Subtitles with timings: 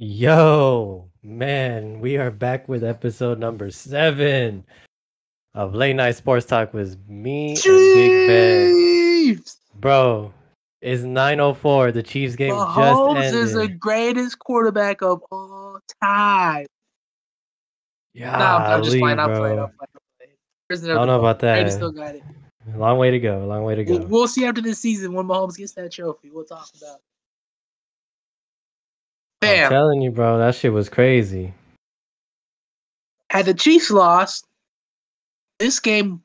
[0.00, 4.64] Yo, man, we are back with episode number seven
[5.54, 9.44] of Late Night Sports Talk with me and Big Ben.
[9.74, 10.32] Bro,
[10.80, 11.90] it's 904.
[11.90, 13.34] The Chiefs game Mahomes just ended.
[13.34, 16.66] Mahomes is the greatest quarterback of all time.
[18.14, 19.18] Yeah, Nah, I'm, I'm just playing.
[19.18, 19.58] I'm playing.
[19.58, 19.68] I'm playing.
[19.82, 20.32] I'm playing.
[20.68, 21.72] There's I don't know about Brady that.
[21.72, 22.22] still got it.
[22.76, 23.44] Long way to go.
[23.46, 23.98] Long way to go.
[23.98, 26.30] We'll, we'll see after this season when Mahomes gets that trophy.
[26.30, 27.02] We'll talk about it.
[29.42, 31.52] I'm telling you, bro, that shit was crazy.
[33.30, 34.46] Had the Chiefs lost,
[35.58, 36.22] this game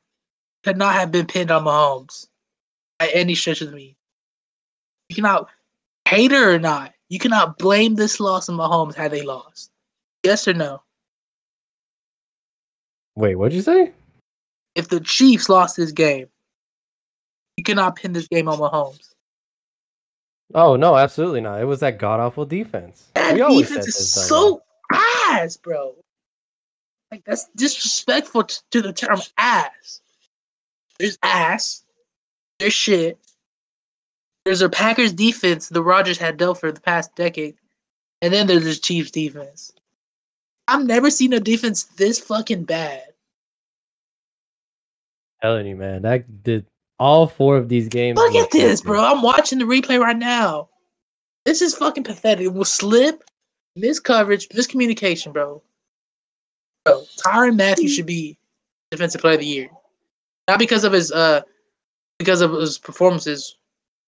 [0.64, 2.26] could not have been pinned on Mahomes
[2.98, 3.94] by any stretch of the mean.
[5.08, 5.48] You cannot,
[6.08, 9.70] hater or not, you cannot blame this loss on Mahomes had they lost.
[10.22, 10.82] Yes or no?
[13.16, 13.92] Wait, what'd you say?
[14.74, 16.26] If the Chiefs lost this game,
[17.56, 19.13] you cannot pin this game on Mahomes.
[20.52, 21.60] Oh no, absolutely not.
[21.60, 23.08] It was that god awful defense.
[23.14, 24.62] That defense is so
[24.92, 25.94] ass, bro.
[27.10, 30.00] Like that's disrespectful t- to the term ass.
[30.98, 31.84] There's ass.
[32.58, 33.18] There's shit.
[34.44, 37.56] There's a Packers defense the Rodgers had dealt for the past decade,
[38.20, 39.72] and then there's the Chiefs defense.
[40.68, 43.02] I've never seen a defense this fucking bad.
[45.40, 46.02] telling you, man.
[46.02, 46.66] That did
[46.98, 48.16] all four of these games.
[48.16, 49.02] Look at this, bro.
[49.02, 50.68] I'm watching the replay right now.
[51.44, 52.46] This is fucking pathetic.
[52.46, 53.22] It will slip,
[53.76, 55.62] miscoverage, miscommunication, bro.
[56.84, 58.38] Bro, Tyrann Mathieu should be
[58.90, 59.68] defensive player of the year.
[60.48, 61.42] Not because of his uh
[62.18, 63.56] because of his performances,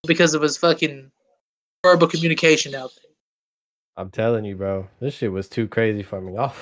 [0.06, 1.10] because of his fucking
[1.84, 3.12] verbal communication out there.
[3.96, 4.86] I'm telling you, bro.
[5.00, 6.36] This shit was too crazy for me.
[6.36, 6.54] All,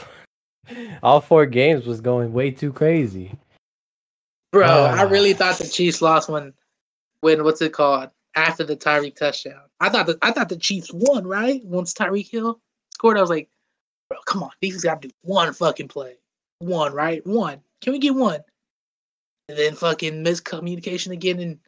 [1.02, 3.32] all four games was going way too crazy.
[4.54, 5.08] Bro, I Ah.
[5.08, 6.54] really thought the Chiefs lost when
[7.22, 8.10] when what's it called?
[8.36, 9.62] After the Tyreek touchdown.
[9.80, 11.60] I thought that I thought the Chiefs won, right?
[11.64, 12.60] Once Tyreek Hill
[12.92, 13.50] scored, I was like,
[14.08, 16.18] bro, come on, defense gotta do one fucking play.
[16.60, 17.26] One, right?
[17.26, 17.62] One.
[17.80, 18.44] Can we get one?
[19.48, 21.58] And then fucking miscommunication again and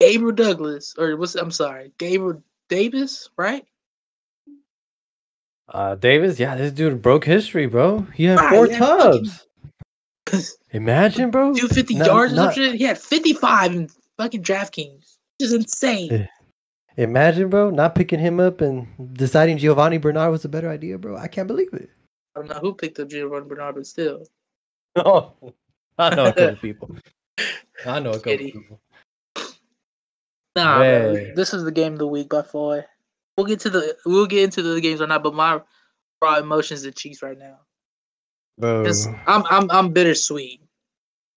[0.00, 3.66] Gabriel Douglas, or what's I'm sorry, Gabriel Davis, right?
[5.68, 8.06] Uh, Davis, yeah, this dude broke history, bro.
[8.14, 9.46] He had four yeah, tubs.
[10.70, 11.52] Imagine, bro.
[11.54, 12.74] 250 Not- yards or some not- shit.
[12.76, 15.16] He had 55 in fucking DraftKings.
[15.38, 16.12] Which is insane.
[16.12, 16.26] Eh.
[16.96, 21.16] Imagine, bro, not picking him up and deciding Giovanni Bernard was a better idea, bro.
[21.16, 21.90] I can't believe it.
[22.36, 24.26] I don't know who picked up Giovanni Bernard, but still.
[24.96, 25.32] Oh,
[25.98, 26.96] I know a couple people.
[27.84, 28.52] I know a couple Kitty.
[28.52, 28.80] people.
[30.54, 32.86] Nah, bro, this is the game of the week by far.
[33.36, 35.60] We'll get to the we'll get into the games or not, but my
[36.22, 37.58] raw emotions are Chiefs right now.
[38.58, 40.60] Bro, 'Cause um, I'm I'm I'm bittersweet.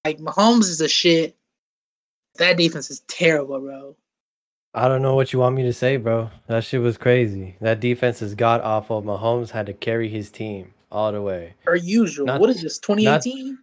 [0.06, 1.36] Like Mahomes is a shit.
[2.36, 3.96] That defense is terrible, bro.
[4.74, 6.30] I don't know what you want me to say, bro.
[6.48, 7.56] That shit was crazy.
[7.62, 9.02] That defense is god awful.
[9.02, 11.56] Mahomes had to carry his team all the way.
[11.66, 12.28] Per usual.
[12.28, 12.78] Not- what is this?
[12.80, 13.58] 2018?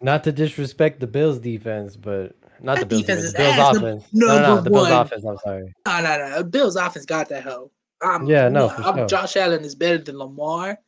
[0.00, 3.76] Not to disrespect the Bills defense, but not the That Bills defense The Bills ass.
[3.76, 4.04] offense.
[4.12, 4.92] No, no, no, the Bills one.
[4.92, 5.24] offense.
[5.24, 5.72] I'm sorry.
[5.86, 6.42] No, no, no.
[6.44, 7.70] Bills offense got that hoe.
[8.02, 9.06] I'm, Yeah, no, I'm, sure.
[9.06, 10.78] Josh Allen is better than Lamar.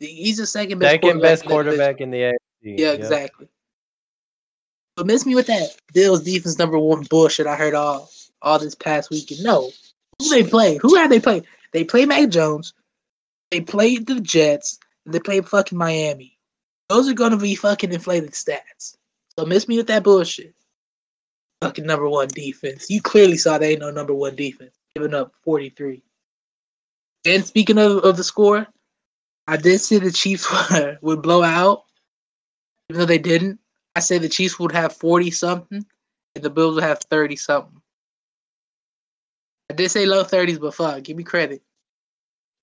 [0.00, 1.50] He's the second best Second best that division.
[1.50, 2.36] quarterback in the AFC.
[2.62, 2.98] Yeah, Yep.
[2.98, 3.48] exactly.
[4.96, 8.10] But miss me with that Bills defense number one bullshit I heard all
[8.42, 9.42] all this past weekend.
[9.42, 9.70] No.
[10.18, 10.76] Who they play?
[10.82, 11.42] Who had they play?
[11.72, 12.74] They play Mac Jones.
[13.50, 14.78] They played the Jets.
[15.06, 16.36] And they played fucking Miami.
[16.88, 18.96] Those are gonna be fucking inflated stats.
[19.38, 20.54] So miss me with that bullshit.
[21.62, 22.90] Fucking number one defense.
[22.90, 24.74] You clearly saw they ain't no number one defense.
[24.94, 26.02] Giving up 43.
[27.26, 28.66] And speaking of, of the score,
[29.50, 30.46] I did say the Chiefs
[31.02, 31.84] would blow out
[32.90, 33.60] even though they didn't,
[33.94, 35.86] I said the Chiefs would have 40 something
[36.34, 37.80] and the Bills would have 30 something.
[39.70, 41.62] I did say low 30s, but fuck, give me credit.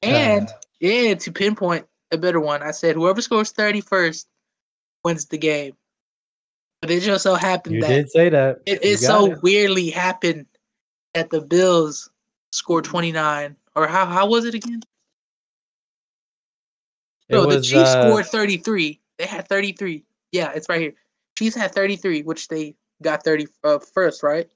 [0.01, 0.49] And
[0.81, 4.27] yeah, to pinpoint a better one, I said whoever scores 30 first
[5.05, 5.75] wins the game.
[6.81, 8.59] But it just so happened you that did say that.
[8.65, 9.41] it, it so it.
[9.41, 10.45] weirdly happened
[11.13, 12.09] that the Bills
[12.51, 13.55] scored 29.
[13.75, 14.81] Or how how was it again?
[17.29, 18.99] No, the Chiefs uh, scored 33.
[19.17, 20.03] They had 33.
[20.31, 20.93] Yeah, it's right here.
[21.37, 24.49] Chiefs had 33, which they got 30 uh, first, right?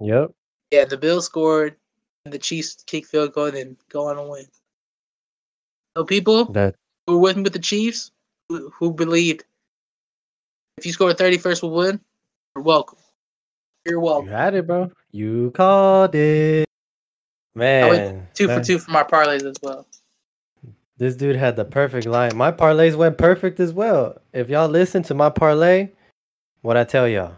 [0.00, 0.32] Yep.
[0.70, 1.76] Yeah, the Bills scored,
[2.24, 4.46] and the Chiefs kick field goal, and then go on and win.
[5.96, 6.74] So people That
[7.06, 8.10] who were with me with the Chiefs,
[8.48, 9.44] who, who believed
[10.76, 12.00] if you score 31st, we'll win,
[12.54, 12.98] you're welcome.
[13.86, 14.26] You're welcome.
[14.26, 14.90] you had it, bro.
[15.12, 16.66] You called it.
[17.54, 19.86] Man, Two for two for my parlays as well.
[20.96, 22.36] This dude had the perfect line.
[22.36, 24.16] My parlays went perfect as well.
[24.32, 25.88] If y'all listen to my parlay,
[26.62, 27.34] what I tell y'all,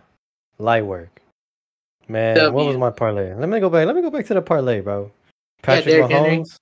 [0.58, 1.20] light work.
[2.08, 3.34] Man, what was my parlay?
[3.34, 3.86] Let me go back.
[3.86, 5.10] Let me go back to the parlay, bro.
[5.62, 6.38] Patrick Henry.
[6.38, 6.56] Mahomes.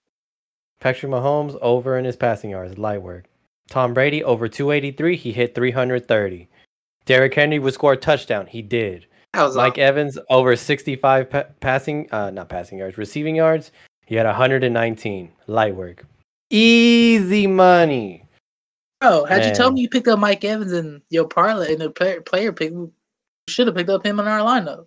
[0.81, 3.25] Patrick Mahomes over in his passing yards, light work.
[3.69, 6.49] Tom Brady over 283, he hit 330.
[7.07, 9.07] Derrick Henry would score a touchdown, he did.
[9.57, 9.79] Mike.
[9.79, 13.73] Evans over 65 pa- passing, uh, not passing yards, receiving yards.
[14.07, 16.07] He had 119, light work.
[16.55, 18.29] Easy money.
[19.01, 21.91] Bro, had you tell me you picked up Mike Evans and your parlay and the
[21.91, 22.93] player, player pick, you
[23.49, 24.87] should have picked up him in our lineup.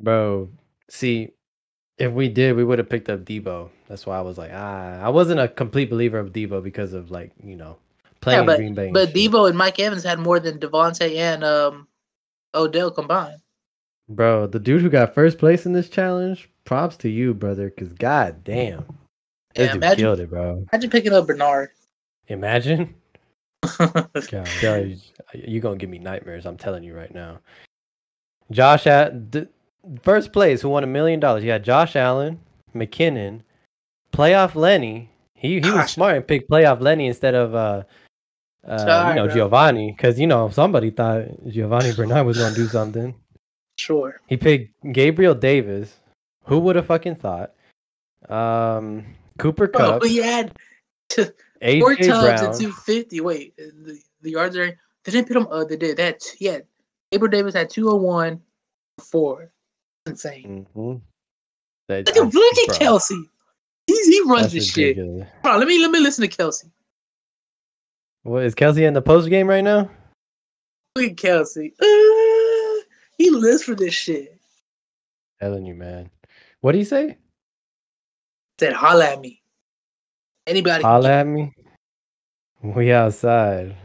[0.00, 0.48] Bro,
[0.88, 1.32] see,
[1.98, 3.68] if we did, we would have picked up Deebo.
[3.88, 7.10] That's why I was like, ah, I wasn't a complete believer of Deebo because of
[7.10, 7.76] like, you know,
[8.22, 8.90] playing in but- Green Bay.
[8.90, 9.12] But.
[9.12, 11.86] Deebo and Mike Evans had more than Davante and um,
[12.54, 13.42] Odell combined.
[14.08, 17.92] Bro, the dude who got first place in this challenge, props to you, brother, because
[17.92, 18.86] god damn.
[19.56, 20.64] This Yeah, dude imagine, killed it, bro.
[20.72, 21.70] imagine picking up Bernard.
[22.28, 22.94] Imagine.
[23.78, 24.96] God,
[25.34, 26.46] you're gonna give me nightmares.
[26.46, 27.38] I'm telling you right now.
[28.50, 29.48] Josh at the
[30.02, 31.42] first place, who won a million dollars?
[31.42, 32.38] You had Josh Allen,
[32.74, 33.40] McKinnon,
[34.12, 35.10] playoff Lenny.
[35.34, 37.82] He he was smart and picked playoff Lenny instead of uh,
[38.66, 39.34] uh Sorry, you know bro.
[39.34, 43.14] Giovanni because you know somebody thought Giovanni Bernard was gonna do something.
[43.78, 44.20] sure.
[44.28, 45.96] He picked Gabriel Davis.
[46.44, 47.52] Who would have fucking thought?
[48.28, 49.04] Um,
[49.38, 50.52] Cooper Bro, Kupp, but he had
[51.14, 51.26] four
[51.62, 52.30] AJ times Brown.
[52.52, 53.20] at 250.
[53.20, 54.78] Wait, the, the yards are.
[55.04, 55.46] They didn't put him.
[55.50, 56.22] Uh, they did that.
[56.40, 56.52] yeah.
[56.52, 56.66] had
[57.12, 58.40] Gabriel Davis had 201,
[59.00, 59.52] four.
[60.06, 60.66] Insane.
[60.76, 61.00] Mhm.
[61.88, 63.22] That- Look at look at Kelce.
[63.86, 64.96] He's, he runs that's this shit.
[64.96, 65.28] ridiculous.
[65.44, 66.68] Hold on, let me let me listen to Kelce.
[68.24, 69.88] What is Kelce in the post game right now?
[70.96, 71.72] Look at Kelce.
[71.80, 72.82] Uh,
[73.18, 74.36] he lives for this shit.
[75.40, 76.10] Telling you, man.
[76.62, 77.18] What do you say?
[78.58, 79.42] Said holla at me.
[80.46, 81.52] Anybody Holla at me.
[82.62, 83.76] We outside.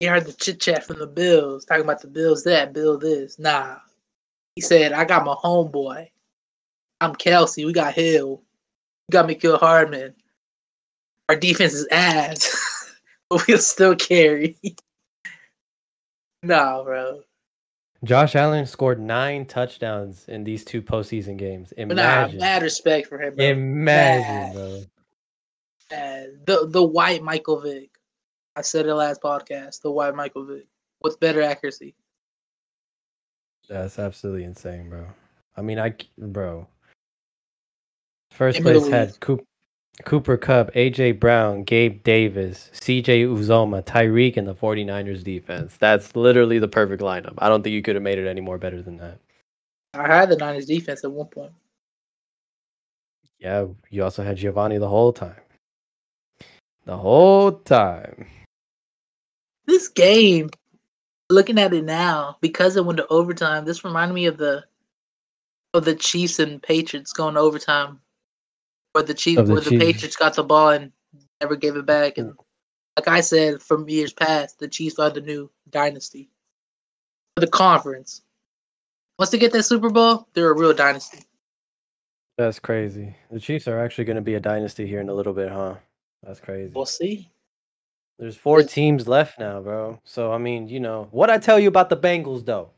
[0.00, 3.38] He heard the chit chat from the Bills, talking about the Bills that, Bill this.
[3.38, 3.76] Nah.
[4.56, 6.08] He said, I got my homeboy.
[7.00, 7.64] I'm Kelce.
[7.64, 8.42] We got Hill.
[9.08, 10.14] We got Mecole Hardman.
[11.28, 12.96] Our defense is ass.
[13.30, 14.58] but we'll still carry.
[16.42, 17.20] nah, bro.
[18.04, 21.72] Josh Allen scored nine touchdowns in these two postseason games.
[21.76, 22.40] But nah, Imagine.
[22.40, 23.44] mad respect for him, bro.
[23.44, 24.82] Imagine, bro.
[25.90, 26.30] Mad.
[26.46, 27.90] The the white Michael Vick.
[28.56, 29.82] I said it last podcast.
[29.82, 30.66] The white Michael Vick.
[31.00, 31.94] With better accuracy.
[33.68, 35.06] That's absolutely insane, bro.
[35.56, 36.66] I mean, I bro.
[38.32, 39.18] First place had.
[39.20, 39.44] Coop,
[40.04, 45.76] Cooper Kupp, AJ Brown, Gabe Davis, CJ Uzomah, Tyreek, and the 49ers defense.
[45.76, 47.34] That's literally the perfect lineup.
[47.38, 49.18] I don't think you could have made it any more better than that.
[49.94, 51.52] I had the Niners defense at one point.
[53.38, 55.36] Yeah, you also had Giovanni the whole time.
[56.86, 58.26] The whole time.
[59.66, 60.50] this game,
[61.28, 64.64] looking at it now, because it went to overtime, this reminded me of the
[65.74, 67.98] of the Chiefs and Patriots going to overtime,
[68.92, 69.84] where the Chiefs where the Chiefs.
[69.84, 70.92] Patriots got the ball and
[71.40, 72.18] never gave it back.
[72.18, 72.34] And
[72.96, 76.30] like I said from years past, the Chiefs are the new dynasty
[77.36, 78.22] for the conference.
[79.18, 81.20] Once they get that Super Bowl, they're a real dynasty.
[82.38, 83.14] That's crazy.
[83.30, 85.76] The Chiefs are actually going to be a dynasty here in a little bit, huh?
[86.22, 86.72] That's crazy.
[86.74, 87.30] We'll see.
[88.18, 90.00] There's four Is- teams left now, bro.
[90.04, 92.70] So I mean, you know, what I tell you about the Bengals though.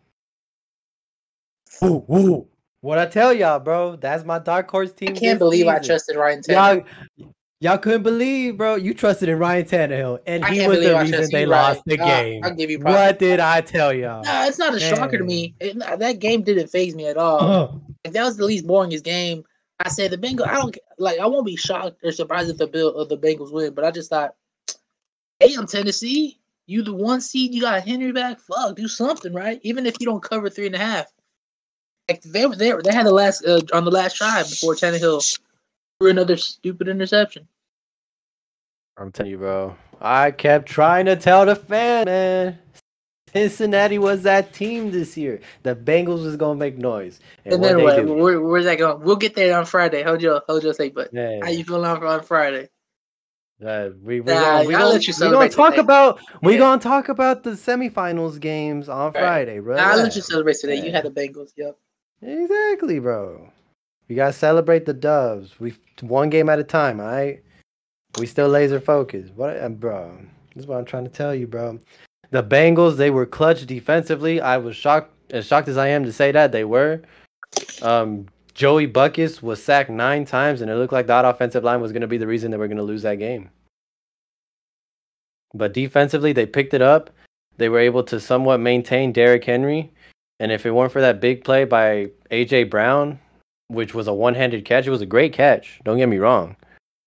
[1.82, 2.48] Ooh, ooh.
[2.84, 3.96] What I tell y'all, bro.
[3.96, 5.08] That's my dark horse team.
[5.08, 6.84] I can't believe I trusted Ryan Tannehill.
[7.16, 7.32] y'all.
[7.60, 8.74] Y'all couldn't believe, bro.
[8.74, 11.76] You trusted in Ryan Tannehill, and I he was the reason they you, Ryan.
[11.76, 12.44] lost the game.
[12.44, 12.94] I'll give you props.
[12.94, 14.22] What did I tell y'all?
[14.22, 15.54] No, it's not a shocker to me.
[15.60, 17.40] It, that game didn't phase me at all.
[17.40, 17.72] Uh,
[18.04, 19.44] if that was the least boringest game,
[19.80, 20.48] I said the Bengals.
[20.48, 21.18] I don't like.
[21.18, 23.72] I won't be shocked or surprised if the Bill or the Bengals win.
[23.72, 24.34] But I just thought,
[25.40, 26.38] hey, I'm Tennessee.
[26.66, 27.54] You the one seed.
[27.54, 28.40] You got Henry back.
[28.40, 29.58] Fuck, do something right.
[29.62, 31.13] Even if you don't cover three and a half.
[32.08, 32.82] Like they were there.
[32.82, 35.38] They had the last uh, on the last drive before Tannehill
[35.98, 37.48] threw another stupid interception.
[38.98, 39.74] I'm telling you, bro.
[40.00, 42.58] I kept trying to tell the fan, man.
[43.32, 45.40] Cincinnati was that team this year.
[45.64, 47.96] The Bengals was gonna make noise, and, And, then what?
[47.96, 48.12] do?
[48.14, 49.02] Where, where's that going?
[49.02, 50.02] We'll get there on Friday.
[50.02, 51.40] Hold your hold your say, but Yeah.
[51.42, 52.68] how you feeling on, on Friday?
[53.64, 55.80] Uh, we we Nah, gonna, we gonna, let you we gonna talk today.
[55.80, 56.58] about we Yeah.
[56.58, 59.20] gonna talk about the semifinals games on Right.
[59.20, 59.76] Friday, bro.
[59.78, 60.76] I'll let you celebrate today.
[60.76, 61.52] You had the Bengals.
[61.56, 61.76] Yep.
[62.24, 63.50] Exactly, bro.
[64.08, 65.60] We gotta celebrate the Doves.
[65.60, 67.00] We one game at a time.
[67.00, 67.42] All right.
[68.18, 69.34] We still laser focused.
[69.34, 70.16] What, uh, bro?
[70.54, 71.78] This is what I'm trying to tell you, bro.
[72.30, 74.40] The Bengals, they were clutch defensively.
[74.40, 77.02] I was shocked, as shocked as I am to say that they were.
[77.82, 81.92] Um, Joey Buckus was sacked nine times, and it looked like that offensive line was
[81.92, 83.50] going to be the reason they were going to lose that game.
[85.52, 87.10] But defensively, they picked it up.
[87.56, 89.92] They were able to somewhat maintain Derrick Henry.
[90.40, 93.20] And if it weren't for that big play by AJ Brown,
[93.68, 95.80] which was a one-handed catch, it was a great catch.
[95.84, 96.56] Don't get me wrong.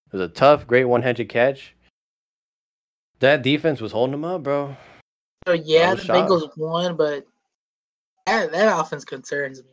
[0.08, 1.76] It was a tough, great one-handed catch.
[3.20, 4.76] That defense was holding them up, bro.
[5.48, 6.30] So yeah, the shocked.
[6.30, 7.26] Bengals won, but
[8.26, 9.70] that that offense concerns me.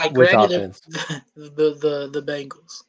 [0.00, 0.80] Like Which granted, offense?
[1.36, 1.50] the
[1.80, 2.82] the the Bengals.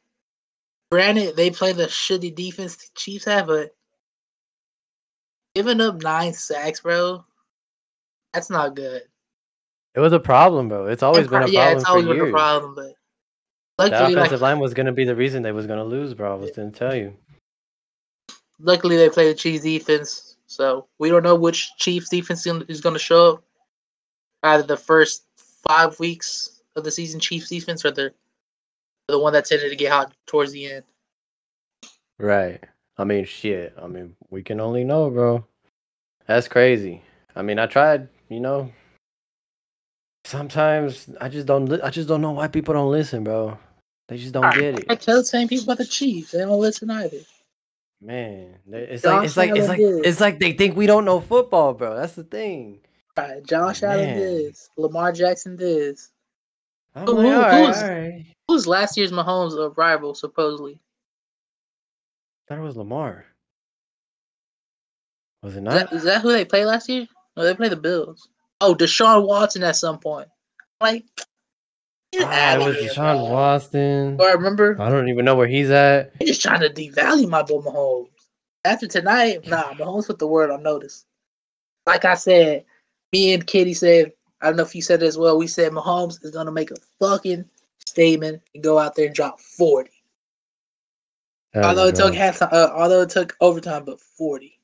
[0.90, 3.74] Granted, they play the shitty defense the Chiefs have, but
[5.54, 7.24] giving up nine sacks, bro,
[8.32, 9.02] that's not good.
[9.94, 10.86] It was a problem, bro.
[10.86, 12.28] It's always And been a problem yeah, it's always been years.
[12.28, 12.94] a problem, but
[13.78, 16.32] luckily, offensive like, line was gonna be the reason they was gonna lose, bro.
[16.32, 17.14] I was gonna tell you.
[18.60, 22.94] luckily they play the Chiefs defense, so we don't know which Chiefs defense is going
[22.94, 23.44] to show up.
[24.42, 28.12] Either the first five weeks of the season, Chiefs defense, or the
[29.08, 30.84] the one that tended to get hot towards the end.
[32.18, 32.62] Right.
[32.96, 33.74] I mean, shit.
[33.82, 35.44] I mean, we can only know, bro.
[36.26, 37.02] That's crazy.
[37.34, 38.08] I mean, I tried.
[38.30, 38.72] You know.
[40.24, 41.66] Sometimes I just don't.
[41.66, 43.58] Li- I just don't know why people don't listen, bro.
[44.08, 44.86] They just don't get it.
[44.88, 46.32] I tell the same people about the Chiefs.
[46.32, 47.18] They don't listen either.
[48.00, 48.56] man.
[48.70, 51.20] It's Josh like it's like it's Allen like it's like they think we don't know
[51.20, 51.96] football, bro.
[51.96, 52.80] That's the thing.
[53.16, 54.16] Right, Josh Allen Man.
[54.18, 56.10] this, Lamar Jackson this.
[56.94, 58.26] Who- like, who- right, who's- all right.
[58.48, 60.80] Who's last year's Mahomes uh, rival, supposedly?
[62.48, 63.24] thought it was Lamar.
[65.42, 65.74] Was it not?
[65.74, 67.06] that, is that who they played last year?
[67.36, 68.28] No, they play the Bills.
[68.60, 70.28] Oh, Deshaun Watson at some point.
[70.80, 71.04] Like,
[72.20, 73.32] Ah, it was here, Deshaun man.
[73.32, 74.16] Watson.
[74.18, 76.18] Or I remember I don't even know where he's at.
[76.18, 78.08] they're just trying to devalue my boy Mahomes.
[78.64, 81.06] After tonight, nah, Mahomes put the word on notice.
[81.86, 82.64] Like I said,
[83.12, 85.38] me and Kitty said, I don't know if you said it as well.
[85.38, 87.44] We said Mahomes is gonna make a fucking
[87.86, 89.90] statement and go out there and drop forty.
[91.54, 94.60] Although it took half uh, although it took overtime, but forty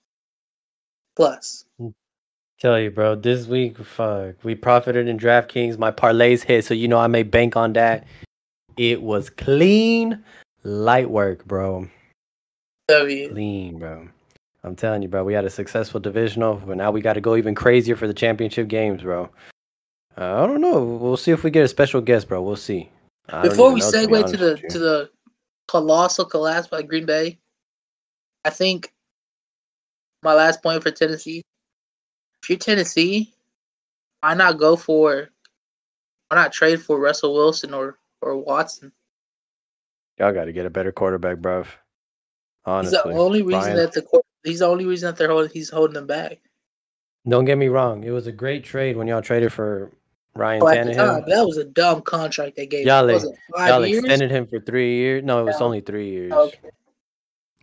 [1.14, 1.64] plus.
[2.58, 5.78] Tell you, bro, this week, fuck, we profited in DraftKings.
[5.78, 8.06] My parlays hit, so you know I made bank on that.
[8.78, 10.24] It was clean,
[10.62, 11.86] light work, bro.
[12.88, 13.30] W.
[13.30, 14.08] Clean, bro.
[14.64, 15.22] I'm telling you, bro.
[15.22, 18.14] We had a successful divisional, but now we got to go even crazier for the
[18.14, 19.28] championship games, bro.
[20.16, 20.82] Uh, I don't know.
[20.82, 22.40] We'll see if we get a special guest, bro.
[22.40, 22.88] We'll see.
[23.28, 25.10] I Before we know, to segue honest to the to the
[25.68, 27.38] colossal collapse by Green Bay,
[28.44, 28.94] I think
[30.22, 31.42] my last point for Tennessee.
[32.46, 33.34] If you're Tennessee,
[34.20, 35.30] why not go for
[36.28, 38.92] why not trade for Russell Wilson or or Watson?
[40.16, 41.64] y'all got to get a better quarterback, bro.
[41.64, 43.76] He's the only reason Brian.
[43.78, 46.38] that the he's the only reason that they're holding he's holding them back.
[47.28, 48.04] Don't get me wrong.
[48.04, 49.90] It was a great trade when y'all traded for
[50.36, 51.26] Ryan Oh, the time, Tannehill.
[51.26, 52.86] that was a dumb contract they gave.
[52.86, 53.24] Y'all it
[53.56, 54.04] Y'all years?
[54.04, 55.24] extended him for three years.
[55.24, 55.66] No, it was No.
[55.66, 56.32] only three years.
[56.32, 56.58] Okay.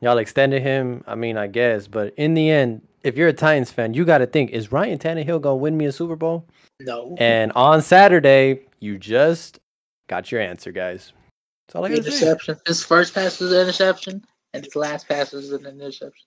[0.02, 1.06] Y'all extended him.
[1.08, 4.20] I mean, I guess, but in the end, if you're a Titans fan, you got
[4.20, 6.48] to think: Is Ryan Tannehill gonna win me a Super Bowl?
[6.80, 7.16] No.
[7.20, 9.60] And on Saturday, you just
[10.08, 11.14] got your answer, guys.
[11.68, 12.58] That's all I gotta interception.
[12.66, 16.26] His first pass was an interception, and his last pass was an interception.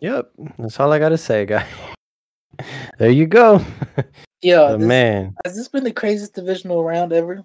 [0.00, 1.66] Yep, that's all I gotta say, guys.
[2.98, 3.64] there you go.
[4.42, 5.34] Yeah, The this- man.
[5.44, 7.42] Has this been the craziest divisional round ever?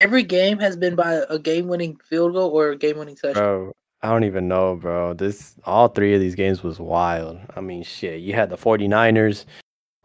[0.00, 3.42] Every game has been by a game-winning field goal or a game-winning touchdown.
[3.42, 3.72] Bro,
[4.02, 5.14] I don't even know, bro.
[5.14, 7.38] This all three of these games was wild.
[7.54, 8.20] I mean, shit.
[8.20, 9.44] You had the 49ers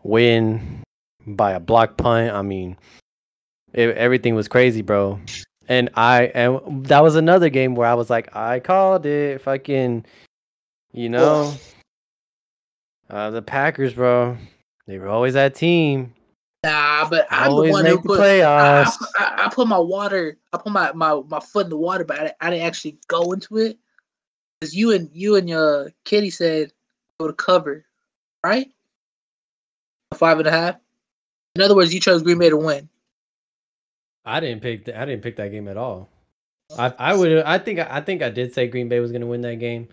[0.04, 0.84] win
[1.25, 2.32] by a block punt.
[2.32, 2.77] I mean,
[3.74, 5.20] it, everything was crazy, bro.
[5.68, 9.42] And I and that was another game where I was like, I called it.
[9.42, 10.06] Fucking,
[10.94, 11.54] you know,
[13.10, 14.38] uh, the Packers, bro.
[14.86, 16.13] They were always that team.
[16.63, 18.20] Nah, but I'm the one who put.
[18.60, 18.84] I,
[19.20, 20.38] I- I put my water.
[20.54, 23.32] I put my, my, my foot in the water, but I, I didn't actually go
[23.34, 23.77] into it
[24.59, 26.71] because you and you and your kitty said
[27.19, 27.85] go to cover,
[28.43, 28.71] right?
[30.13, 30.75] Five and a half.
[31.55, 32.89] In other words, you chose Green Bay to win.
[34.25, 34.85] I didn't pick.
[34.85, 36.09] th- I didn't pick that game at all.
[36.77, 37.43] I I would.
[37.43, 37.79] I think.
[37.79, 39.87] I think I did say Green Bay was gonna win that game.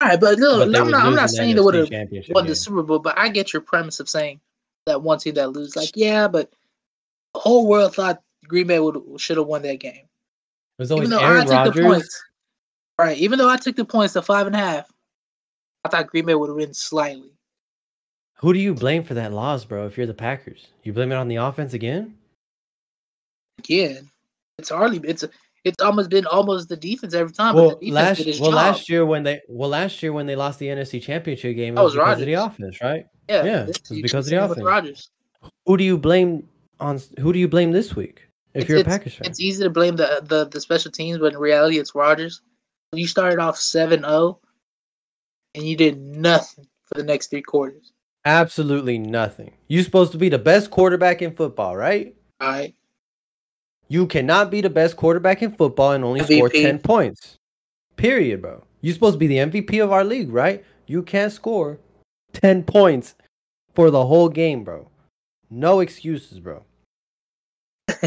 [0.00, 1.04] All right, but look, But I'm not.
[1.04, 1.90] I'm not the saying they would have
[2.30, 2.54] won the.
[2.54, 4.40] Super Bowl, but I get your premise of saying
[4.86, 5.76] that one team that lose.
[5.76, 6.50] Like, yeah, but
[7.34, 9.94] the whole world thought Green Bay would should have won that game.
[10.78, 12.24] It was always Even though Aaron the Rodgers.
[12.98, 13.16] Right?
[13.18, 14.90] Even though I took the points to five and a half,
[15.84, 17.30] I thought Green Bay would have win slightly.
[18.38, 19.86] Who do you blame for that loss, bro?
[19.86, 22.16] If you're the Packers, you blame it on the offense again.
[23.58, 24.10] Again,
[24.58, 25.00] it's hardly.
[25.08, 25.24] It's
[25.64, 27.54] it's almost been almost the defense every time.
[27.54, 28.54] Well, the last well job.
[28.54, 31.80] last year when they well last year when they lost the NFC Championship game, it
[31.80, 33.06] was was because of the offense, right?
[33.28, 34.64] yeah, yeah, this- it was because of the offense.
[34.66, 35.10] Rodgers.
[35.66, 36.48] Who do you blame
[36.80, 37.00] on?
[37.20, 38.22] Who do you blame this week?
[38.52, 41.18] If It's- you're a Packers fan, It's easy to blame the, the the special teams,
[41.18, 42.42] but in reality, it's Rodgers.
[42.96, 44.38] You started off 7-0,
[45.54, 47.92] and you did nothing for the next three quarters.
[48.24, 49.52] absolutely nothing.
[49.68, 52.14] You're supposed to be the best quarterback in football, right?
[52.40, 52.74] All right,
[53.88, 57.36] You cannot be the best quarterback in football and only score ten points.
[57.96, 58.64] Period, bro.
[58.80, 60.64] You're supposed to be the MVP of our league, right?
[60.86, 61.78] You can't score
[62.34, 63.14] 10 points
[63.72, 64.88] for the whole game, bro.
[65.48, 66.64] No excuses, bro.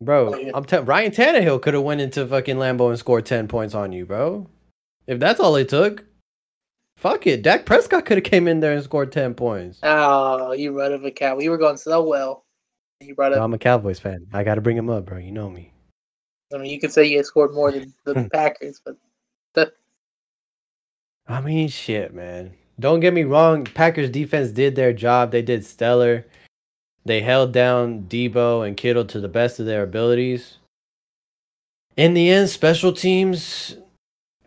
[0.00, 0.50] Bro, Oh.
[0.54, 3.92] I'm te- Ryan Tannehill could have went into fucking Lambeau and scored 10 points on
[3.92, 4.48] you, bro.
[5.06, 6.04] If that's all it took.
[6.96, 7.42] Fuck it.
[7.42, 9.78] Dak Prescott could have came in there and scored 10 points.
[9.82, 11.36] oh, you brought up a cow.
[11.36, 12.44] We were going so well.
[13.00, 13.40] You brought up.
[13.42, 14.26] I'm a Cowboys fan.
[14.32, 15.18] I got to bring him up, bro.
[15.18, 15.72] You know me.
[16.52, 18.96] I mean, you could say you scored more than the Packers, but
[21.30, 22.54] I mean, shit, man.
[22.80, 23.64] Don't get me wrong.
[23.64, 25.30] Packers defense did their job.
[25.30, 26.26] They did stellar.
[27.08, 30.58] They held down Deebo and Kittle to the best of their abilities.
[31.96, 33.76] In the end, special teams,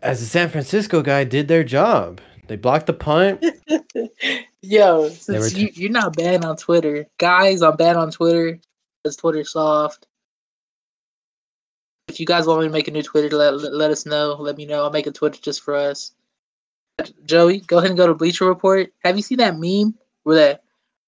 [0.00, 2.20] as a San Francisco guy, did their job.
[2.46, 3.44] They blocked the punt.
[4.62, 8.60] yo, since t- you, you're not bad on Twitter, guys, I'm bad on Twitter
[9.02, 10.06] because Twitter's soft.
[12.06, 14.36] If you guys want me to make a new Twitter, let, let, let us know.
[14.38, 14.84] Let me know.
[14.84, 16.12] I'll make a Twitter just for us.
[17.24, 18.92] Joey, go ahead and go to Bleacher Report.
[19.00, 20.61] Have you seen that meme where that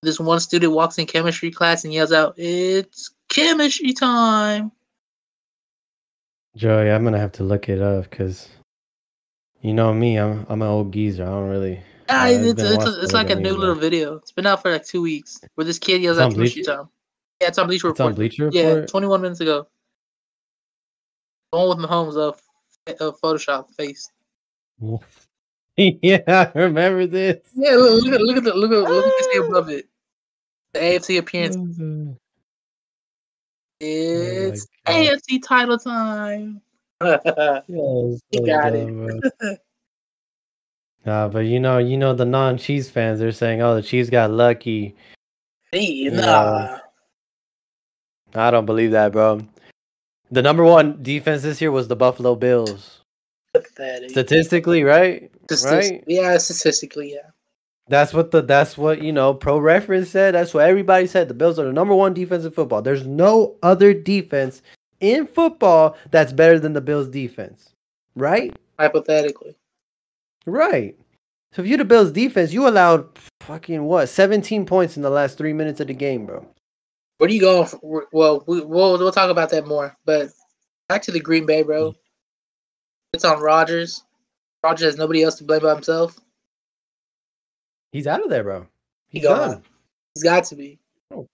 [0.04, 4.70] this one student walks in chemistry class and yells out, "It's chemistry time"?
[6.56, 8.48] Joey, I'm gonna have to look it up because
[9.60, 10.16] you know me.
[10.18, 11.24] I'm I'm an old geezer.
[11.24, 11.80] I don't really.
[12.08, 13.74] Ah, Uh, it's it's, a it's, while it's, since like a new any of little
[13.74, 14.16] video.
[14.16, 16.88] It's been out for like two weeks where this kid yells It's out chemistry time.
[17.40, 18.80] Yeah, it's on Bleacher It's on Bleacher Report.
[18.80, 19.66] Yeah, 21 minutes ago.
[21.50, 22.40] The one with Mahomes of
[22.86, 24.10] uh, Photoshop face.
[25.76, 26.20] yeah,
[26.54, 27.38] I remember this.
[27.54, 29.88] Yeah, look, look at look at the look at look at see above it.
[30.74, 31.56] The AFC appearance.
[31.56, 32.16] Oh
[33.80, 34.92] It's God.
[34.92, 36.60] AFC title time.
[37.00, 39.56] Yo, He got dumb, bro.
[41.06, 43.20] Nah, but you know, you know the non-Chiefs fans.
[43.20, 44.96] They're saying, "Oh, the Chiefs got lucky."
[45.70, 46.10] hey, Yeah.
[46.12, 46.22] nah.
[46.24, 46.78] Uh,
[48.34, 49.40] I don't believe that, bro.
[50.30, 53.02] The number one defense this year was the Buffalo Bills.
[53.52, 54.04] Pathetic.
[54.08, 54.12] Eh?
[54.12, 55.30] Statistically, right?
[55.46, 56.04] Statis- right?
[56.06, 57.30] Yeah, statistically, yeah.
[57.88, 59.34] That's what the that's what you know.
[59.34, 60.34] Pro Reference said.
[60.34, 61.28] That's what everybody said.
[61.28, 62.80] The Bills are the number one defense in football.
[62.80, 64.62] There's no other defense
[65.00, 67.74] in football that's better than the Bills' defense,
[68.16, 68.56] right?
[68.78, 69.54] Hypothetically.
[70.46, 70.98] Right.
[71.52, 73.06] So if you're the Bills' defense, you allowed
[73.40, 76.46] fucking what 17 points in the last three minutes of the game, bro.
[77.18, 77.68] Where do you go?
[78.12, 79.94] Well, we, we'll we'll talk about that more.
[80.06, 80.30] But
[80.88, 81.90] back to the Green Bay, bro.
[81.90, 81.98] Mm-hmm.
[83.12, 84.02] It's on Rodgers.
[84.62, 86.18] Rodgers has nobody else to blame but himself.
[87.94, 88.66] He's out of there, bro.
[89.06, 89.50] He He's gone.
[89.50, 89.62] done.
[90.16, 90.80] He's got to be.
[91.12, 91.28] Oh.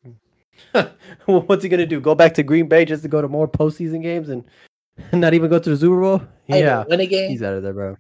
[1.25, 2.01] What's he gonna do?
[2.01, 4.45] Go back to Green Bay just to go to more postseason games and
[5.15, 6.23] not even go to the Super Bowl?
[6.49, 7.31] Yeah, win a game.
[7.31, 7.97] he's out of there, bro.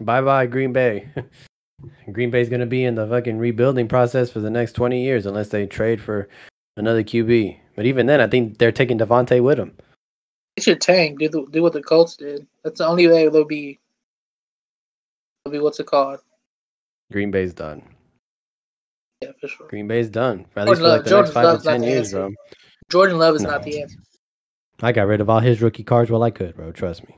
[0.00, 1.10] Bye bye, Green Bay.
[2.12, 5.50] Green Bay's gonna be in the fucking rebuilding process for the next 20 years unless
[5.50, 6.26] they trade for
[6.78, 7.58] another QB.
[7.76, 9.76] But even then, I think they're taking Davante with them.
[10.56, 11.18] They should tank.
[11.18, 12.46] Do the, do what the Colts did.
[12.64, 13.78] That's the only way they'll be.
[15.44, 16.20] They'll be what's it called?
[17.10, 17.82] Green Bay's done.
[19.22, 19.68] Yeah, for sure.
[19.68, 20.46] Green Bay's done.
[20.56, 22.30] At Jordan least for like Love- the Jordan next five to ten years, bro.
[22.90, 23.50] Jordan Love is No.
[23.50, 23.98] not the answer.
[24.82, 26.72] I got rid of all his rookie cards while I could, bro.
[26.72, 27.16] Trust me.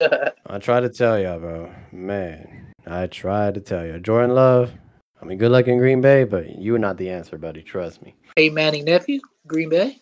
[0.46, 1.72] I try to tell y'all, bro.
[1.92, 3.98] Man, I tried to tell you.
[4.00, 4.72] Jordan Love,
[5.20, 7.62] I mean, good luck in Green Bay, but you're not the answer, buddy.
[7.62, 8.14] Trust me.
[8.36, 10.00] hey Manning nephew, Green Bay.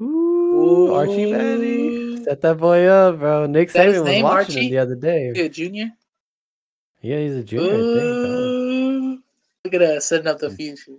[0.00, 2.24] Ooh, Archie Manning.
[2.24, 3.46] Set that boy up, bro.
[3.46, 4.64] Nick Saban was watching Archie?
[4.66, 5.32] him the other day.
[5.34, 5.90] Good junior.
[7.06, 9.22] Yeah, he's a junior, I think.
[9.64, 10.56] Look at us setting up the Mm.
[10.56, 10.98] future.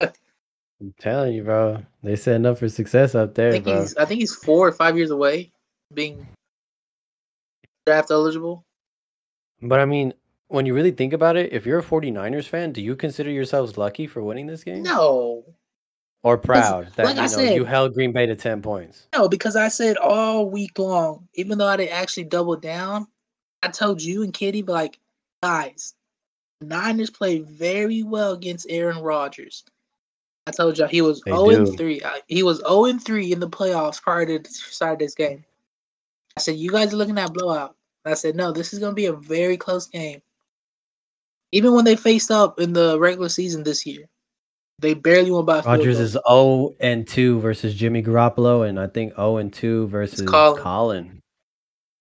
[0.00, 1.82] I'm telling you, bro.
[2.04, 3.80] They setting up for success up I there, think bro.
[3.80, 5.50] he's I think he's four or five years away
[5.92, 6.24] being
[7.86, 8.64] draft eligible.
[9.60, 10.14] But I mean,
[10.46, 13.76] when you really think about it, if you're a 49ers fan, do you consider yourselves
[13.76, 14.84] lucky for winning this game?
[14.84, 15.44] No,
[16.22, 19.08] Or proud that like I you know you held Green Bay to 10 points?
[19.12, 23.08] no, because I said all week long, even though I didn't actually double down,
[23.62, 24.98] I told you and Kitty, but like,
[25.42, 25.94] guys,
[26.60, 29.64] Niners played very well against Aaron Rodgers.
[30.46, 31.76] I told y'all he was They 0 and do.
[31.76, 32.02] 3.
[32.28, 35.44] He was 0 and 3 in the playoffs prior to Saturday's game.
[36.36, 37.76] I said, You guys are looking at blowout.
[38.04, 40.20] I said, No, this is going to be a very close game.
[41.52, 44.08] Even when they faced up in the regular season this year,
[44.78, 49.14] they barely won by Rodgers is 0 and 2 versus Jimmy Garoppolo, and I think
[49.14, 50.60] 0 and 2 versus Colin.
[50.60, 51.20] Colin.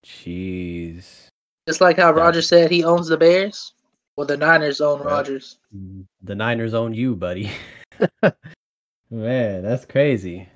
[0.04, 1.28] Jeez.
[1.68, 2.22] Just like how Yeah.
[2.24, 3.74] Rodgers said he owns the Bears.
[4.16, 5.08] Well, the Niners own Right.
[5.12, 5.58] Rodgers.
[6.24, 7.52] The Niners own you, buddy.
[9.10, 10.48] Man, that's crazy.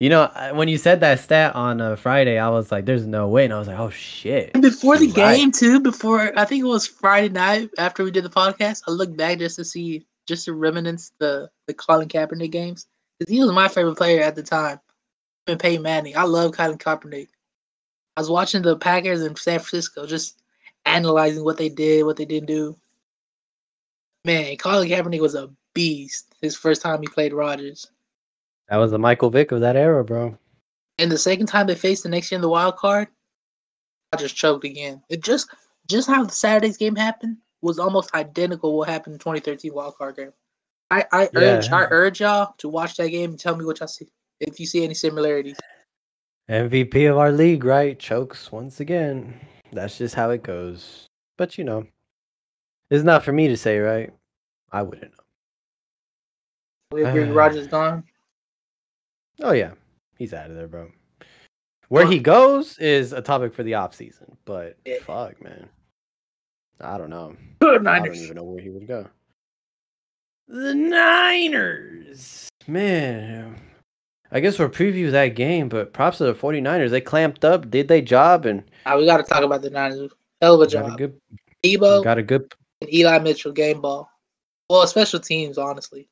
[0.00, 3.28] You know, when you said that stat on uh, Friday, I was like, "There's no
[3.28, 5.36] way," and I was like, "Oh shit!" And before the right.
[5.36, 8.90] game, too, before I think it was Friday night after we did the podcast, I
[8.90, 12.86] looked back just to see, just to reminisce the the Colin Kaepernick games
[13.18, 14.78] because he was my favorite player at the time.
[15.46, 17.28] And Peyton Manning, I love Colin Kaepernick.
[18.16, 20.42] I was watching the Packers in San Francisco, just
[20.86, 22.76] analyzing what they did, what they didn't do.
[24.24, 26.34] Man, Colin Kaepernick was a beast.
[26.40, 27.86] His first time he played Rodgers,
[28.68, 30.38] That was the Michael Vick of that era, bro.
[30.98, 33.08] and the second time they faced the next year in the wild card,
[34.12, 35.02] Rodgers choked again.
[35.08, 35.48] It just,
[35.88, 40.16] just how the Saturday's game happened was almost identical what happened in 2013 wild card
[40.16, 40.32] game.
[40.90, 43.88] I, I urge, I urge y'all to watch that game and tell me what y'all
[43.88, 44.06] see
[44.40, 45.56] if you see any similarities.
[46.50, 47.98] MVP of our league, right?
[47.98, 49.40] Chokes once again.
[49.74, 51.06] That's just how it goes.
[51.36, 51.84] But you know,
[52.90, 54.12] it's not for me to say, right?
[54.70, 55.24] I wouldn't know.
[56.92, 58.04] We agree, Rodgers gone.
[59.42, 59.72] Oh yeah,
[60.16, 60.92] he's out of there, bro.
[61.88, 64.98] Where he goes is a topic for the off season, but Yeah.
[65.02, 65.68] fuck, man,
[66.80, 67.36] I don't know.
[67.60, 69.08] I don't even know where he would go.
[70.46, 73.60] The Niners, man.
[74.32, 76.90] I guess we'll preview that game, but props to the 49ers.
[76.90, 80.10] They clamped up, did their job, and Ah, we got to talk about the Niners.
[80.40, 80.98] Hell of a got a job.
[80.98, 81.20] good,
[81.62, 82.52] Deebo got a good.
[82.80, 84.10] and Eli Mitchell game ball.
[84.68, 86.08] Well, special teams, honestly.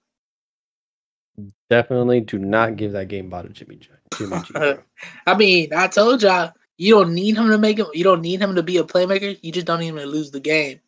[1.71, 3.89] Definitely do not give that game ball to Jimmy G.
[4.17, 4.55] Jimmy G.
[5.27, 7.87] I mean, I told y'all you don't need him to make him.
[7.95, 9.39] You don't need him to be a playmaker.
[9.43, 10.81] You just don't need him to lose the game,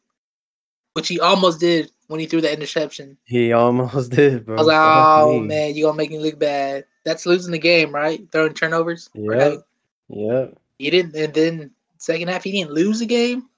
[0.93, 3.17] which he almost did when he threw the interception.
[3.25, 4.57] He almost did, bro.
[4.57, 6.85] I was like, oh man, you gonna make me look bad.
[7.05, 8.21] That's losing the game, right?
[8.33, 9.11] Throwing turnovers.
[9.15, 9.41] Yep.
[9.41, 9.63] having-
[10.09, 10.59] Yep.
[10.79, 13.49] He didn't, and then second half he didn't lose the game,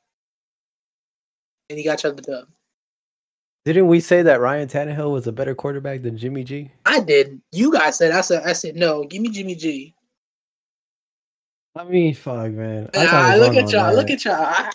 [1.70, 2.48] and he got chucked the dub.
[3.64, 6.70] Didn't we say that Ryan Tannehill was a better quarterback than Jimmy G?
[6.85, 7.40] I did.
[7.50, 8.12] You guys said.
[8.12, 8.42] I said.
[8.44, 9.02] I said no.
[9.04, 9.92] Give me Jimmy G.
[11.74, 12.88] I mean, fuck, man.
[12.92, 13.94] Thought I look at y'all.
[13.94, 14.35] Look at y'all.
[14.37, 14.70] I,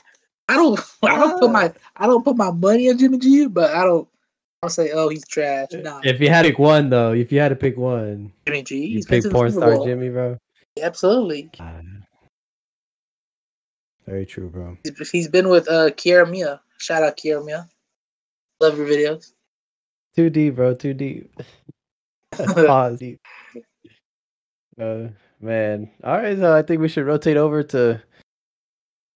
[0.50, 0.80] I don't.
[1.04, 1.74] I don't put my.
[1.96, 3.48] I don't put my money on Jimmy G.
[3.48, 4.08] But I don't.
[4.64, 5.70] I'll say, oh, he's trash.
[5.74, 8.62] Nah, If you had to pick one, though, if you had to pick one, Jimmy
[8.62, 8.86] G.
[8.86, 9.86] you pick porn star Bowl.
[9.86, 10.38] Jimmy, bro.
[10.80, 11.50] Absolutely.
[14.06, 14.78] Very true, bro.
[14.84, 16.62] He's- He's been with uh Kiara Mia.
[16.78, 17.68] Shout out Kiara Mia.
[18.60, 19.34] Love your videos.
[20.16, 20.76] Too deep, bro.
[20.76, 21.32] Too deep.
[22.32, 23.00] Pause.
[23.00, 23.20] Deep.
[24.80, 25.08] Uh,
[25.40, 25.90] man.
[26.04, 28.02] All right, so I think we should rotate over to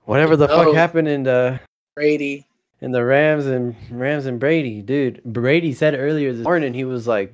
[0.05, 1.59] whatever the fuck happened in the
[1.95, 2.45] Brady.
[2.85, 5.19] In the Rams and Rams and Brady, dude.
[5.25, 7.33] Brady said earlier this morning he was like,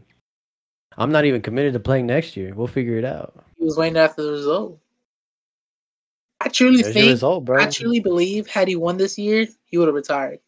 [0.97, 2.53] "I'm not even committed to playing next year.
[2.55, 4.79] We'll figure it out." He was waiting after the result.
[6.39, 7.11] I truly There's think.
[7.11, 7.49] result.
[7.49, 10.39] I truly believe had he won this year, he would have retired.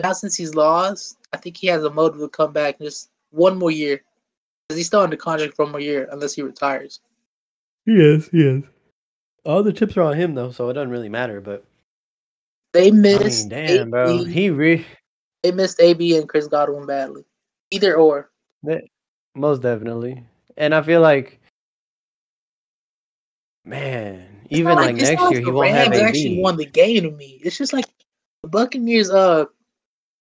[0.00, 3.58] Now since he's lost, I think he has a motive to come back just one
[3.58, 4.00] more year.
[4.68, 7.00] Because he's still under contract for one more year unless he retires.
[7.86, 8.62] Yes, yes.
[9.44, 11.40] All the chips are on him though, so it doesn't really matter.
[11.40, 11.64] But
[12.76, 14.84] They I missed mean, damn, bro, AB he re
[15.42, 17.24] they missed AB and Chris Godwin badly.
[17.70, 18.30] Either or.
[19.34, 20.22] most definitely,
[20.58, 21.40] and I feel like,
[23.64, 27.04] man, It's even like it's next year he won't have Rams actually won the game
[27.04, 27.40] to me.
[27.42, 27.86] It's just like
[28.42, 29.46] the Buccaneers uh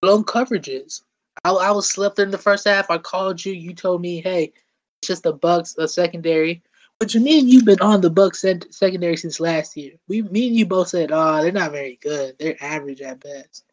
[0.02, 1.02] blown coverages.
[1.44, 2.90] I, I was slept in the first half.
[2.90, 3.52] I called you.
[3.52, 4.54] You told me, hey,
[5.02, 6.64] it's just the Bucks a secondary.
[7.00, 9.94] But you me and you've been on the Bucks secondary since last year.
[10.08, 12.36] We me and you both said, oh, they're not very good.
[12.40, 13.66] They're average at best.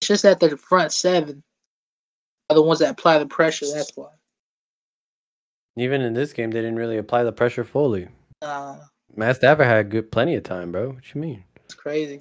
[0.00, 1.42] It's just that the front seven
[2.48, 3.66] are the ones that apply the pressure.
[3.72, 4.08] That's why.
[5.76, 8.08] Even in this game, they didn't really apply the pressure fully.
[8.40, 8.78] Uh,
[9.14, 10.90] Matt Stafford had good plenty of time, bro.
[10.90, 11.44] What you mean?
[11.72, 12.20] it's crazy.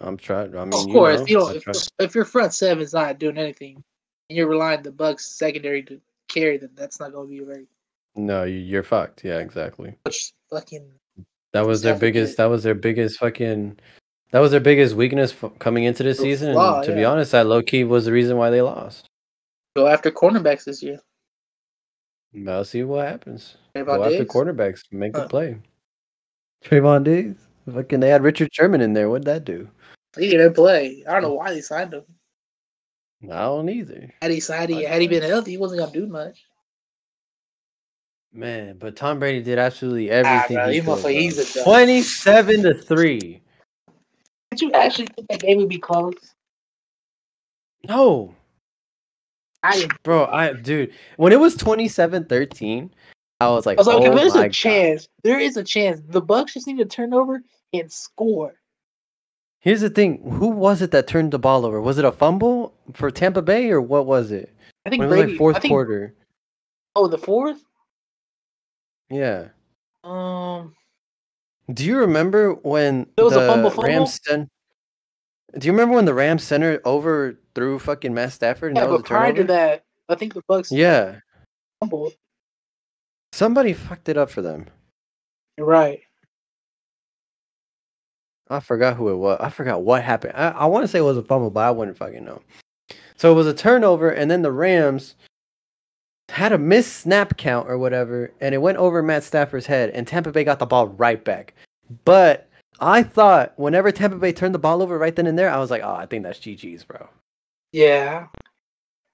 [0.00, 0.56] I'm trying.
[0.56, 1.62] I mean, of course, you, know, you.
[1.66, 3.82] If, if your front seven's not doing anything,
[4.28, 7.44] and you're relying on the Bucks secondary to carry them, that's not going to be
[7.44, 7.66] very
[8.16, 9.24] no, you- you're fucked.
[9.24, 9.96] Yeah, exactly.
[10.04, 10.90] much fucking.
[11.52, 12.36] That was their biggest.
[12.36, 13.78] That was their biggest fucking.
[14.32, 16.52] That was their biggest weakness f- coming into this The season.
[16.54, 19.06] flaw, and to be honest, that low key was the reason why they lost.
[19.74, 21.00] Go after cornerbacks this year.
[22.32, 23.56] Now see what happens.
[23.74, 24.32] Trayvon Go after Diggs.
[24.32, 25.56] quarterbacks, make the play.
[26.64, 27.36] Trevon Diggs.
[27.72, 29.08] Fucking, they had Richard Sherman in there.
[29.10, 29.68] What'd that do?
[30.16, 31.04] He didn't play.
[31.08, 32.04] I don't know why they signed him.
[33.24, 34.12] I don't either.
[34.22, 36.44] Had he signed, he, had he been healthy, he wasn't gonna do much.
[38.32, 40.56] Man, but Tom Brady did absolutely Ah, everything.
[40.56, 41.62] bro, he he could, he's a.
[41.64, 43.40] Twenty-seven to three.
[44.50, 46.14] Did you actually think that game would be close?
[47.88, 48.34] No,
[49.62, 50.26] I bro.
[50.26, 52.90] I dude, when it was 27-13,
[53.40, 54.52] I was like, I was like, oh there's a God.
[54.52, 56.00] chance, there is a chance.
[56.08, 58.54] The Bucks just need to turn over and score.
[59.60, 61.80] Here's the thing: who was it that turned the ball over?
[61.80, 64.54] Was it a fumble for Tampa Bay or what was it?
[64.86, 65.32] I think When it was Brady.
[65.32, 66.14] like fourth think, quarter.
[66.96, 67.62] Oh, the fourth.
[69.10, 69.48] Yeah.
[70.04, 70.74] Um,
[71.72, 73.84] Do you remember when There was the a fumble fumble?
[73.84, 74.48] Rams cen-
[75.58, 79.02] Do you remember when the Rams center overthrew fucking Matt Stafford and yeah, that was
[79.02, 81.16] but a prior to that, I think the Bucks Yeah.
[81.80, 82.14] fumbled.
[83.32, 84.66] Somebody fucked it up for them.
[85.58, 86.00] You're right.
[88.48, 89.38] I forgot who it was.
[89.40, 90.32] I forgot what happened.
[90.36, 92.42] I, I want to say it was a fumble, but I wouldn't fucking know.
[93.16, 95.14] So it was a turnover, and then the Rams
[96.30, 100.06] had a missed snap count or whatever, and it went over Matt Stafford's head, and
[100.06, 101.54] Tampa Bay got the ball right back.
[102.04, 105.58] But I thought whenever Tampa Bay turned the ball over right then and there, I
[105.58, 107.08] was like, oh, I think that's GG's, bro.
[107.72, 108.26] Yeah.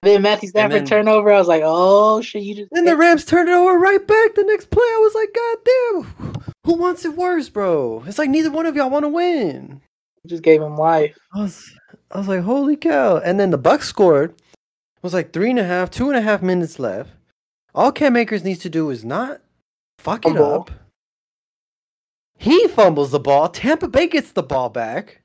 [0.02, 1.33] Then Matthew Stafford then- turnover.
[1.33, 2.70] I was like, oh shit, you just.
[2.72, 4.85] Then the Rams turned it over right back the next play.
[4.85, 8.05] I was like, God damn, who wants it worse, bro?
[8.07, 9.81] It's like neither one of y'all want to win.
[10.26, 11.16] just gave him life.
[11.35, 11.72] I was,
[12.12, 13.16] I was like, holy cow!
[13.18, 14.35] And then the Bucks scored.
[15.07, 17.11] It was like three and a half, two and a half minutes left.
[17.77, 19.40] All Cam Akers needs to do is not
[20.01, 20.62] fuck it Fumble.
[20.62, 20.71] up.
[22.37, 23.49] He fumbles the ball.
[23.49, 25.21] Tampa Bay gets the ball back.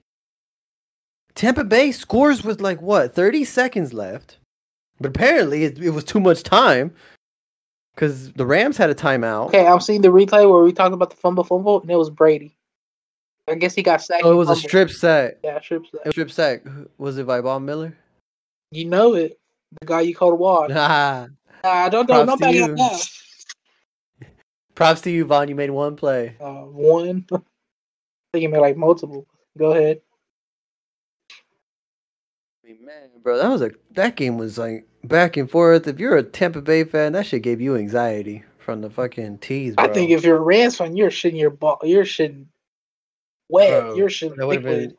[1.33, 4.37] Tampa Bay scores with like what, 30 seconds left.
[4.99, 6.93] But apparently it, it was too much time
[7.95, 9.47] because the Rams had a timeout.
[9.47, 12.11] Okay, I'm seeing the replay where we talked about the fumble fumble, and it was
[12.11, 12.55] Brady.
[13.47, 14.25] I guess he got sacked.
[14.25, 15.37] Oh, it was a strip sack.
[15.43, 16.11] Yeah, strip sack.
[16.11, 16.65] Strip sack.
[16.99, 17.97] Was it by Von Miller?
[18.69, 19.39] You know it.
[19.79, 20.71] The guy you called a wad.
[20.75, 21.27] Ah,
[21.63, 22.63] Nah, don't don't Props don't to back you.
[22.63, 22.71] out
[24.21, 24.27] now.
[24.75, 25.47] props to you, Von.
[25.47, 26.35] You made one play.
[26.39, 27.25] Uh, one.
[27.31, 27.37] I
[28.33, 29.27] think you made like multiple.
[29.57, 30.01] Go ahead.
[32.63, 35.87] I mean, man, bro, that was a that game was like back and forth.
[35.87, 39.75] If you're a Tampa Bay fan, that shit gave you anxiety from the fucking tees,
[39.75, 39.85] bro.
[39.85, 41.79] I think if you're a Rams fan, you're shitting your ball.
[41.83, 42.45] You're shitting
[43.49, 43.69] wet.
[43.83, 44.89] Bro, you're shitting that would have liquid.
[44.89, 44.97] been,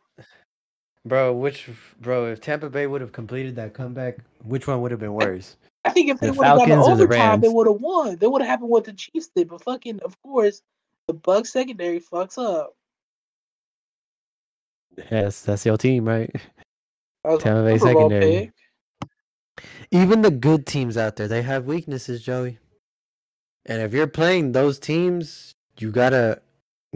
[1.04, 1.32] bro.
[1.32, 1.68] Which,
[2.00, 5.56] bro, if Tampa Bay would have completed that comeback, which one would have been worse?
[5.84, 8.16] I think if they the would have gone the overtime, they would have won.
[8.16, 9.48] They would have happened what the Chiefs did.
[9.48, 10.62] But fucking, of course,
[11.08, 12.74] the Bucks secondary fucks up.
[15.10, 16.30] Yes, that's your team, right?
[17.24, 18.52] That was a Tampa Bay secondary.
[19.10, 19.18] pick.
[19.90, 22.58] Even the good teams out there, they have weaknesses, Joey.
[23.66, 26.40] And if you're playing those teams, you gotta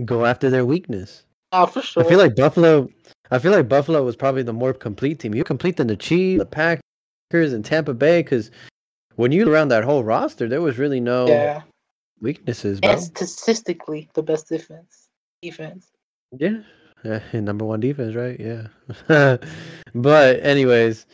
[0.05, 1.25] go after their weakness.
[1.53, 2.05] Nah, for sure.
[2.05, 2.89] I feel like Buffalo.
[3.31, 5.35] I feel like Buffalo was probably the more complete team.
[5.35, 8.23] You complete than the Chiefs, the Packers, and Tampa Bay.
[8.23, 8.51] Because
[9.17, 11.63] when you around that whole roster, there was really no yeah,
[12.21, 12.93] weaknesses, bro.
[12.93, 15.09] and statistically the best defense.
[15.43, 15.91] Defense.
[16.39, 16.59] Yeah,
[17.05, 18.39] yeah, number one defense, right?
[18.39, 18.69] Yeah.
[19.95, 21.07] but anyways,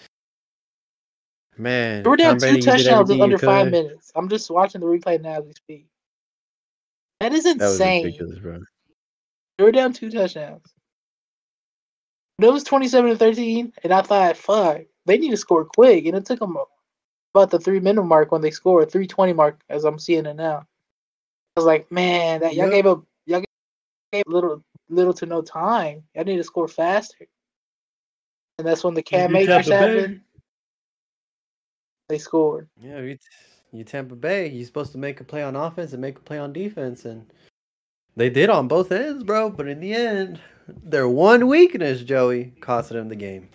[1.56, 3.72] man, we're down two touchdowns in under five could.
[3.72, 4.12] minutes.
[4.14, 5.86] I'm just watching the replay now as we speak.
[7.20, 8.04] That is That was insane.
[8.04, 8.58] ridiculous, bro.
[9.58, 10.64] They were down two touchdowns.
[12.40, 16.06] It was 27 to 13, and I thought, fuck, they need to score quick.
[16.06, 16.56] And it took them
[17.34, 20.66] about the three minute mark when they scored, 320 mark, as I'm seeing it now.
[21.56, 22.72] I was like, man, that y'all Yep.
[22.72, 23.44] gave up, y'all
[24.12, 26.02] gave little, little to no time.
[26.14, 27.26] Y'all need to score faster.
[28.58, 29.72] And that's when the Cam beat Akers Bay.
[29.72, 30.20] happened.
[32.08, 32.68] They scored.
[32.80, 33.18] Yeah, you,
[33.72, 36.38] you Tampa Bay, you're supposed to make a play on offense and make a play
[36.38, 37.32] on defense, and
[38.16, 39.48] they did on both ends, bro.
[39.50, 43.48] But in the end, their one weakness, Joey, costed them the game.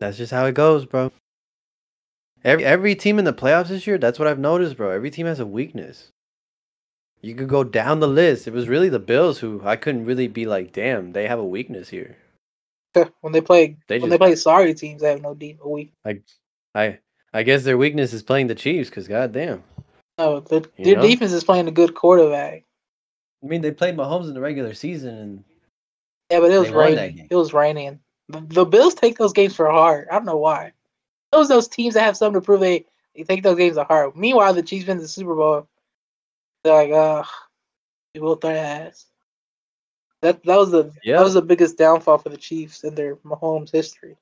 [0.00, 1.12] That's just how it goes, bro.
[2.44, 4.90] Every every team in the playoffs this year, that's what I've noticed, bro.
[4.90, 6.08] Every team has a weakness.
[7.20, 8.48] You could go down the list.
[8.48, 11.44] It was really the Bills who I couldn't really be like, damn, they have a
[11.44, 12.16] weakness here.
[13.20, 15.92] When they play, They when just- they play sorry teams, they have no deep weak.
[16.74, 16.98] I
[17.32, 19.62] I guess their weakness is playing the Chiefs, because goddamn.
[20.18, 21.02] No, the, their know?
[21.02, 22.64] defense is playing a good quarterback.
[23.42, 25.44] I mean, they played Mahomes in the regular season, and
[26.30, 27.28] Yeah, but it was They won that raining.
[27.30, 28.00] It was raining.
[28.28, 30.08] The, the Bills take those games for heart.
[30.10, 30.72] I don't know why.
[31.32, 34.16] Those those teams that have something to prove they, they take those games to heart.
[34.16, 35.66] Meanwhile, the Chiefs win the Super Bowl.
[36.62, 37.24] They're like, uh,
[38.14, 39.06] we will their ass.
[40.20, 41.16] That that was the Yeah.
[41.16, 44.16] that was the biggest downfall for the Chiefs in their Mahomes history.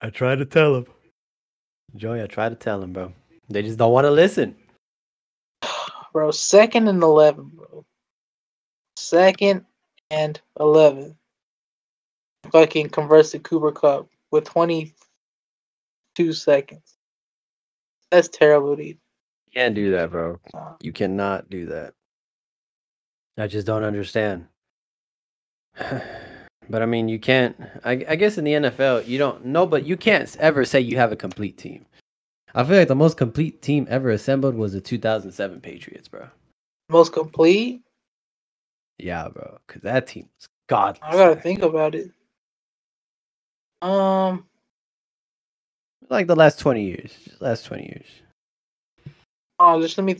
[0.00, 0.86] I tried to tell him.
[1.96, 3.12] Joey, I tried to tell him, bro.
[3.48, 4.54] They just don't want to listen.
[6.12, 7.84] Bro, second and eleven, bro.
[8.96, 9.64] Second
[10.10, 11.16] and eleven.
[12.52, 14.94] Fucking converts to Cooper Kupp with twenty
[16.14, 16.96] two seconds.
[18.10, 18.86] That's terrible, dude.
[18.86, 18.96] You
[19.54, 20.40] can't do that, bro.
[20.80, 21.94] You cannot do that.
[23.36, 24.46] I just don't understand.
[25.78, 27.56] but I mean, you can't.
[27.84, 30.96] I, I guess in the NFL, you don't know, but you can't ever say you
[30.96, 31.84] have a complete team.
[32.54, 36.28] I feel like the most complete team ever assembled was the 2007 Patriots, bro.
[36.88, 37.82] most complete.
[38.98, 39.58] Yeah, bro.
[39.66, 41.00] Because that team was godly.
[41.02, 42.10] I gotta think about it.
[43.82, 44.46] Um,
[46.08, 47.28] Like the last 20 years.
[47.40, 48.06] Last 20 years.
[49.58, 50.16] oh, just let me.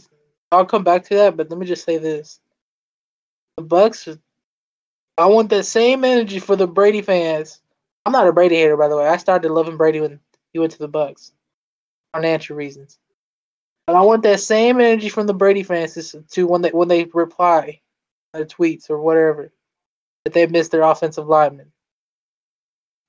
[0.53, 2.41] I'll come back to that, but let me just say this:
[3.57, 4.09] the Bucks.
[5.17, 7.61] I want that same energy for the Brady fans.
[8.07, 9.09] I'm not a Brady hater, by the way.
[9.09, 10.21] I started loving Brady when
[10.53, 11.33] he went to the Bucks,
[12.15, 12.99] financial reasons.
[13.87, 17.05] But I want that same energy from the Brady fans to, when they when they
[17.05, 17.81] reply
[18.35, 19.53] their tweets or whatever
[20.25, 21.73] that they missed their offensive lineman.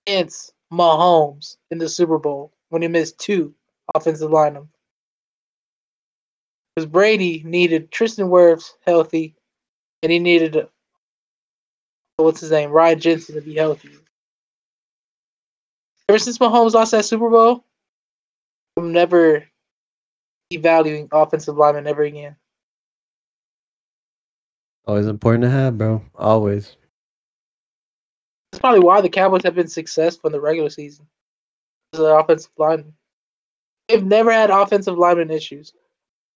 [0.08, 3.54] Hence Mahomes in the Super Bowl when he missed two
[3.94, 4.70] offensive linemen.
[6.76, 9.36] Because Brady needed Tristan Wirfs healthy,
[10.02, 10.66] and he needed uh,
[12.18, 13.90] what's his name, Ryan Jensen to be healthy.
[16.08, 17.66] Ever since Mahomes lost that Super Bowl,
[18.80, 19.44] I'm never
[20.52, 22.38] evaluating offensive linemen ever again.
[24.88, 26.02] Always important to have, bro.
[26.16, 26.78] Always.
[28.52, 31.06] That's probably why the Cowboys have been successful in the regular season.
[31.92, 32.94] Because of offensive linemen.
[33.90, 35.74] They've never had offensive lineman issues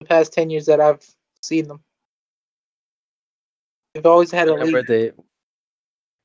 [0.01, 1.03] the past 10 years that I've
[1.41, 1.81] seen them.
[3.93, 4.87] They've always had a Whenever lead.
[4.87, 5.11] they,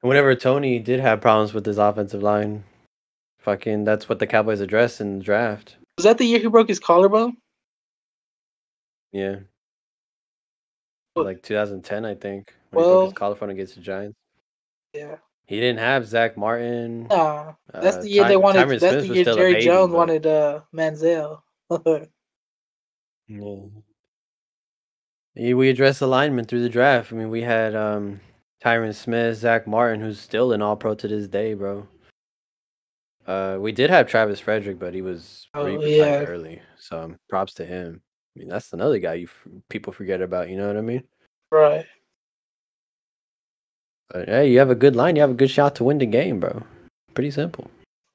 [0.01, 2.65] whenever Tony did have problems with his offensive line,
[3.39, 5.78] fucking that's what the Cowboys addressed in the draft.
[5.99, 7.37] Was that the year he broke his collarbone?
[9.11, 9.41] Yeah.
[11.17, 12.55] Like 2010, I think.
[12.71, 14.17] When he Well- broke his collarbone against the Giants.
[14.95, 15.17] Yeah.
[15.47, 17.09] He didn't have Zack Martin.
[17.09, 17.55] Nah.
[17.73, 18.59] That's uh, the year Ty- they wanted.
[18.69, 21.41] Tyron that's Smith the year Jerry baby, Jones but- wanted uh, Manziel.
[25.35, 27.13] Yeah, We addressed linemen through the draft.
[27.13, 28.21] I mean, we had um,
[28.65, 31.87] Tyron Smith, Zack Martin, who's still an All Pro to this day, bro.
[33.29, 36.25] Uh, we did have Travis Frederick, but he was Oh, yeah.
[36.27, 36.63] early.
[36.79, 38.01] So um, props to him.
[38.35, 40.49] I mean, that's another guy you f- people forget about.
[40.49, 41.05] You know what I mean?
[41.51, 41.85] right.
[44.11, 46.07] But hey, you have a good line, you have a good shot to win the
[46.07, 46.63] game, bro.
[47.13, 47.71] Pretty simple.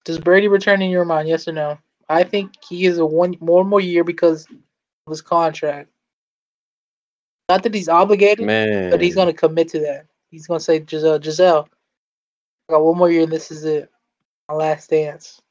[0.06, 1.28] Does Brady return in your mind?
[1.28, 1.78] Yes or no?
[2.10, 5.90] I think he is a one more more year because of his contract.
[7.50, 10.08] Not that he's obligated, Man, but he's gonna commit to that.
[10.32, 11.70] He's gonna say, Gisele, Gisele,
[12.68, 13.92] I got one more year and this is it.
[14.54, 15.42] Last dance.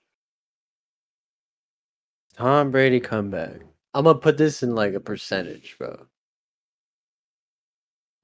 [2.37, 3.61] Tom Brady comeback.
[3.95, 6.07] I'm gonna put this in like a percentage, bro.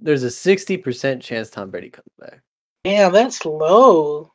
[0.01, 2.41] There's a sixty percent chance Tom Brady comes back.
[2.85, 4.33] Damn, that's low.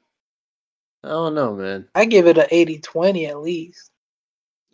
[1.03, 1.87] I don't know, man.
[1.95, 3.91] I give it a 80-20 at least.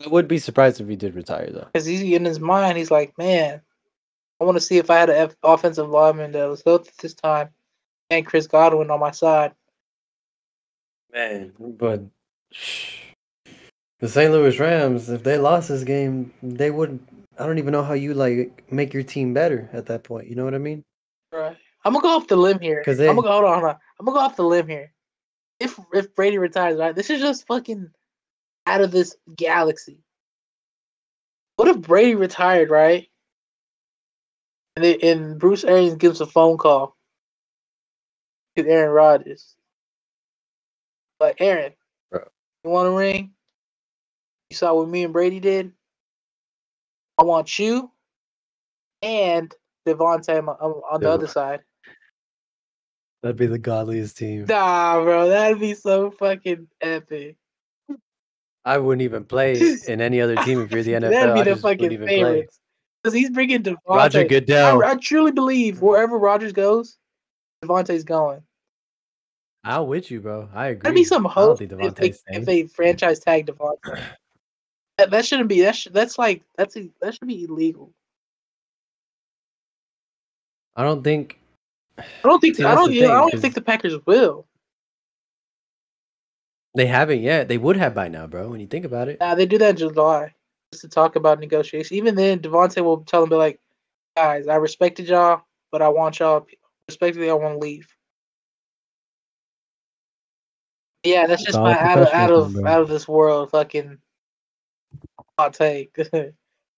[0.05, 1.67] I would be surprised if he did retire though.
[1.73, 3.61] Because he's in his mind, he's like, man,
[4.39, 7.13] I want to see if I had an F- offensive lineman that was healthy this
[7.15, 7.49] time
[8.09, 9.53] and Chris Godwin on my side.
[11.13, 12.03] Man, but
[13.99, 14.31] the St.
[14.31, 16.99] Louis Rams, if they lost this game, they would.
[17.37, 20.27] I don't even know how you like make your team better at that point.
[20.27, 20.83] You know what I mean?
[21.31, 21.57] Right.
[21.85, 22.83] I'm gonna go off the limb here.
[22.83, 23.79] 'Cause I'm gonna go hold on, hold on.
[23.99, 24.93] I'm gonna go off the limb here.
[25.59, 26.95] If if Brady retires, right?
[26.95, 27.91] This is just fucking
[28.67, 30.03] out of this galaxy.
[31.55, 33.09] What if Brady retired, right?
[34.75, 36.95] And they, and Bruce Arians gives a phone call
[38.55, 39.55] to Aaron Rodgers.
[41.19, 41.73] Like Aaron,
[42.11, 42.23] Bro.
[42.63, 43.31] you want a ring?
[44.49, 45.71] You saw what me and Brady did.
[47.17, 47.91] I want you
[49.01, 49.53] and
[49.87, 51.61] Davante on, the Dev- other side.
[53.21, 54.45] That'd be the godliest team.
[54.45, 57.35] Nah, bro, that'd be so fucking epic.
[58.63, 61.09] I wouldn't even play in any other team if you're the NFL.
[61.09, 62.59] that'd be the fucking favorites.
[63.03, 63.77] Because he's bringing Davante.
[63.87, 64.83] Roger Goodell.
[64.83, 66.97] I, I truly believe wherever Rodgers goes,
[67.63, 68.41] Davante's going.
[69.69, 70.49] I'm with you, bro.
[70.53, 70.81] I agree.
[70.83, 73.77] That'd be some hope if they, if they franchise tag Davante.
[74.97, 75.61] that, that shouldn't be.
[75.61, 77.93] That sh- that's like that's a, that should be illegal.
[80.75, 81.39] I don't think
[82.01, 82.55] I don't think.
[82.55, 82.91] See, I don't.
[82.91, 84.47] you know, I don't think the Packers will.
[86.73, 87.47] they haven't yet.
[87.47, 88.49] They would have by now, bro.
[88.49, 89.19] When you think about it.
[89.19, 90.33] Nah, they do that in July
[90.71, 91.95] just to talk about negotiation.
[91.97, 93.59] Even then, Davante will tell them, "Be like,
[94.17, 96.47] guys, I respected y'all, but I want y'all
[96.87, 97.29] respectfully.
[97.29, 97.87] I want to leave."
[101.03, 102.67] Yeah, that's just my out of out of bro.
[102.67, 103.97] out of this world fucking
[105.37, 105.95] hot take.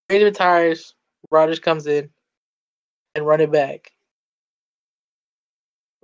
[0.08, 0.94] Brady retires,
[1.30, 2.08] Rodgers comes in,
[3.14, 3.92] and run it back.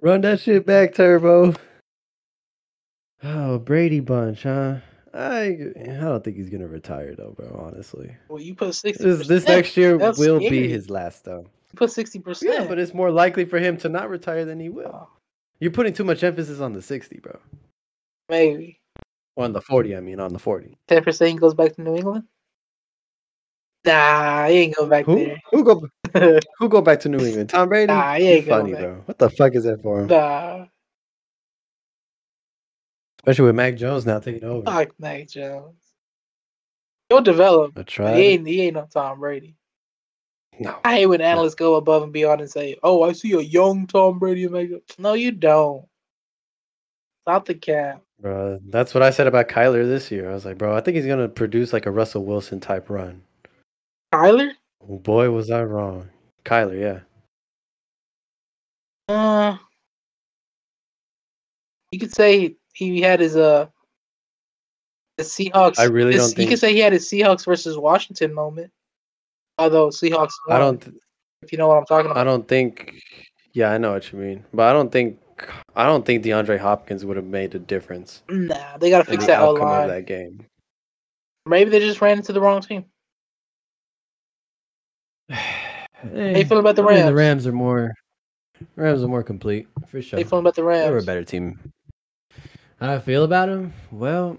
[0.00, 1.54] Run that shit back, Turbo.
[3.22, 4.76] Oh, Brady bunch, huh?
[5.14, 7.64] I I don't think he's gonna retire though, bro.
[7.66, 9.04] Honestly, Well, you put sixty.
[9.04, 11.46] this this next year That's will be his last though.
[11.72, 12.52] You put sixty percent.
[12.52, 14.90] Yeah, but it's more likely for him to not retire than he will.
[14.92, 15.08] Oh.
[15.60, 17.38] You're putting too much emphasis on the sixty, bro.
[18.28, 18.80] Maybe
[19.36, 20.76] On the forty, I mean, on the forty.
[20.86, 22.24] ten percent goes back to New England.
[23.84, 25.88] Nah, he ain't going back Who who go
[26.58, 27.50] who go back to New England?
[27.50, 27.92] Tom Brady.
[27.92, 28.82] Nah, he ain't going funny, back.
[28.82, 29.02] bro.
[29.06, 30.06] What the fuck is that for him?
[30.08, 30.66] nah,
[33.20, 34.64] Especially with Mac Jones now taking over.
[34.64, 35.74] fuck Mac Jones.
[37.08, 37.72] He'll develop.
[37.78, 38.16] I tried.
[38.16, 38.46] he ain't.
[38.46, 39.56] He ain't no Tom Brady.
[40.60, 40.76] No.
[40.84, 43.86] I hate when analysts go above and beyond and say, "Oh, I see a young
[43.86, 45.86] Tom Brady." And Mac Jones." No, you don't.
[47.22, 48.02] Stop the cap.
[48.20, 50.28] Bro, that's what I said about Kyler this year.
[50.30, 53.22] I was like, bro, I think he's gonna produce like a Russell Wilson type run.
[54.12, 54.50] Kyler.
[54.82, 56.08] Boy, was I wrong.
[56.44, 57.00] Kyler, yeah.
[59.14, 59.56] Uh,
[61.92, 63.66] you could say he had his uh
[65.16, 65.78] the Seahawks.
[65.78, 68.72] I really his- don't You could say he had his Seahawks versus Washington moment.
[69.58, 70.94] Although Seahawks, I don't.
[71.42, 72.20] If you know what I'm talking about.
[72.20, 73.00] I don't think.
[73.52, 75.18] Yeah, I know what you mean, but I don't think.
[75.76, 79.32] I don't think DeAndre Hopkins would have made a difference Nah, they gotta fix the
[79.32, 80.44] that O outcome of that game.
[81.46, 82.84] Maybe they just ran into the wrong team.
[85.30, 87.06] How you feeling about the I mean, Rams?
[87.06, 87.94] the Rams are more.
[88.76, 90.18] Rams are more complete for How sure.
[90.18, 90.86] you feeling about the Rams?
[90.86, 91.58] They were a better team.
[92.80, 93.72] How I feel about them?
[93.90, 94.38] Well,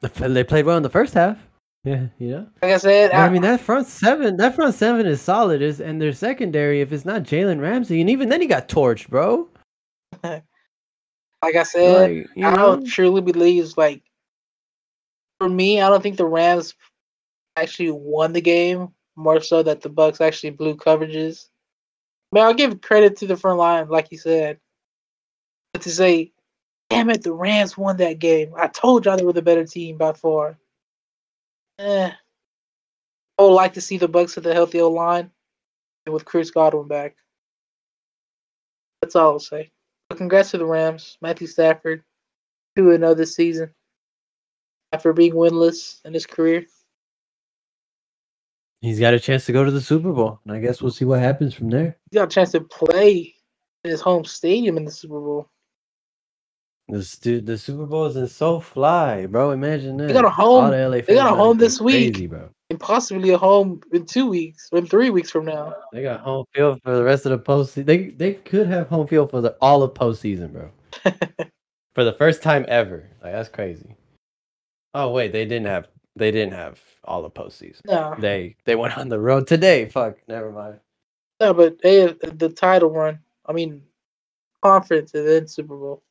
[0.00, 1.38] they played well in the first half.
[1.84, 2.46] Yeah, you know.
[2.60, 5.62] Like I said, I I, mean, that front seven, that front seven is solid.
[5.62, 9.08] Is and their secondary, if it's not Jalen Ramsey, and even then he got torched,
[9.08, 9.48] bro.
[10.22, 10.42] like
[11.42, 14.02] I said, Like, I know, don't truly believe like
[15.38, 16.74] for me, I don't think the Rams
[17.56, 18.88] actually won the game.
[19.16, 21.48] More so that the Bucs actually blew coverages.
[22.34, 24.58] I I'll give credit to the front line, like you said.
[25.72, 26.32] But to say,
[26.88, 28.52] damn it, the Rams won that game.
[28.56, 30.58] I told y'all they were the better team by far.
[31.80, 32.12] Eh.
[33.38, 35.30] I would like to see the Bucs with a healthy O line
[36.04, 37.16] and with Chris Godwin back.
[39.00, 39.70] That's all I'll say.
[40.10, 41.16] But congrats to the Rams.
[41.22, 42.02] Matthew Stafford,
[42.76, 43.72] to another season
[44.92, 46.66] after being winless in his career.
[48.82, 51.06] he's got a chance to go to the Super Bowl, and I guess we'll see
[51.06, 51.96] what happens from there.
[52.10, 53.34] He's got a chance to play
[53.84, 55.48] in his home stadium in the Super Bowl.
[56.90, 59.50] The the Super Bowl is in SoFi, bro.
[59.52, 60.12] Imagine that.
[60.12, 62.14] got a home- the they got a home this week.
[62.14, 62.48] Crazy, bro.
[62.70, 65.74] And possibly a home in two weeks, in three weeks from now.
[65.92, 67.86] They got home field for the rest of the postseason.
[67.86, 70.70] They they could have home field for the all of postseason, bro.
[71.94, 73.08] for the first time ever.
[73.22, 73.96] Like that's crazy.
[74.94, 77.80] Oh wait, they didn't have they didn't have all of postseason.
[77.86, 79.86] no, They they went on the road today.
[79.88, 80.78] Fuck, never mind.
[81.40, 83.18] no, but they the title run.
[83.46, 83.82] I mean,
[84.62, 86.02] conference and then Super Bowl.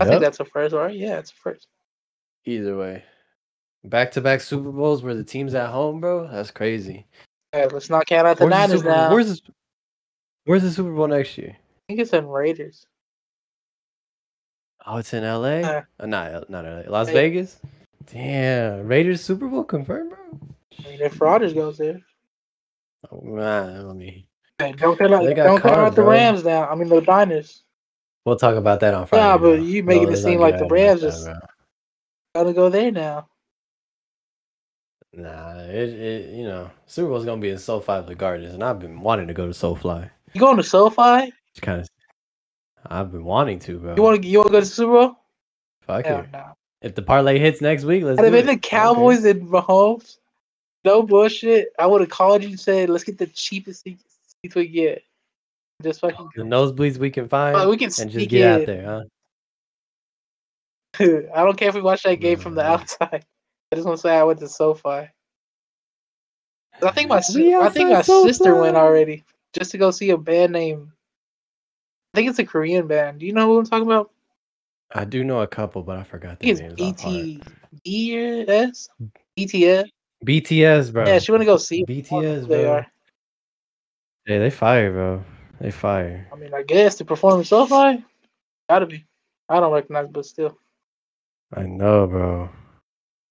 [0.00, 0.94] I think that's a first, right?
[0.94, 1.68] Yeah, it's a first.
[2.44, 3.04] Either way,
[3.84, 6.26] back to back Super Bowls where the team's at home, bro.
[6.28, 7.06] That's crazy.
[7.54, 9.10] Yeah, let's not count out the Where's the, Niners Super, now.
[9.12, 9.52] where's the
[10.44, 11.54] Where's the Super Bowl next year?
[11.56, 12.86] I think it's in Raiders.
[14.86, 15.62] Oh, it's in L.A.
[15.62, 16.90] Uh, Uh, not not L.A.
[16.90, 17.14] Las Hey.
[17.14, 17.60] Vegas.
[18.10, 20.18] Damn, Raiders Super Bowl confirmed, bro.
[20.84, 22.00] I mean, if Rodgers goes there.
[23.10, 24.24] Oh, man, I mean,
[24.58, 26.02] Hey, don't count out, don't count out the.
[26.02, 26.68] Rams now.
[26.68, 27.62] I mean, the Niners.
[28.24, 29.24] We'll talk about that on Friday.
[29.24, 31.34] Nah, but you making it seem like the Rams just- bro.
[32.34, 33.28] Gotta go there now.
[35.14, 39.00] Nah, it, it you know Super Bowl's gonna be in SoFi regardless, and I've been
[39.00, 40.08] wanting to go to SoFi.
[40.32, 41.30] You going to SoFi?
[41.50, 41.88] It's kind of
[42.86, 43.94] I've been wanting to, bro.
[43.94, 44.28] You want to?
[44.28, 45.16] You want to go to Super Bowl?
[45.82, 46.32] Fuck Hell it.
[46.32, 46.56] no.
[46.80, 50.16] If the parlay hits next week, let's Had it been the Cowboys and Mahomes,
[50.84, 54.66] no bullshit, I would have called you and said, "Let's get the cheapest seats we
[54.66, 55.02] get."
[55.82, 56.30] Just fucking.
[56.36, 59.02] The nosebleeds we can find, Oh, we can and just get out there, huh?
[61.34, 62.66] I don't care if we watch that game from the mm.
[62.66, 63.24] outside.
[63.72, 65.08] I just want to say I went to SoFi.
[66.82, 70.18] I think my We I think my sister went already just to go see a
[70.18, 70.88] band named.
[72.12, 73.20] I think it's a Korean band.
[73.20, 74.10] Do you know who I'm talking about?
[74.94, 76.80] I do know a couple, but I forgot I their think names.
[76.80, 77.24] it's off heart.
[77.84, 78.88] BT BTS.
[79.38, 79.84] BTS.
[80.24, 81.06] BTS, bro.
[81.06, 81.84] Yeah, she want to go see.
[81.84, 82.86] BTS, They are.
[84.26, 85.24] Yeah, they fire, bro.
[85.62, 86.26] They fire.
[86.32, 88.04] I mean, I guess to perform in SoFi,
[88.68, 89.06] gotta be.
[89.48, 90.58] I don't recognize, but still.
[91.54, 92.50] I know, bro.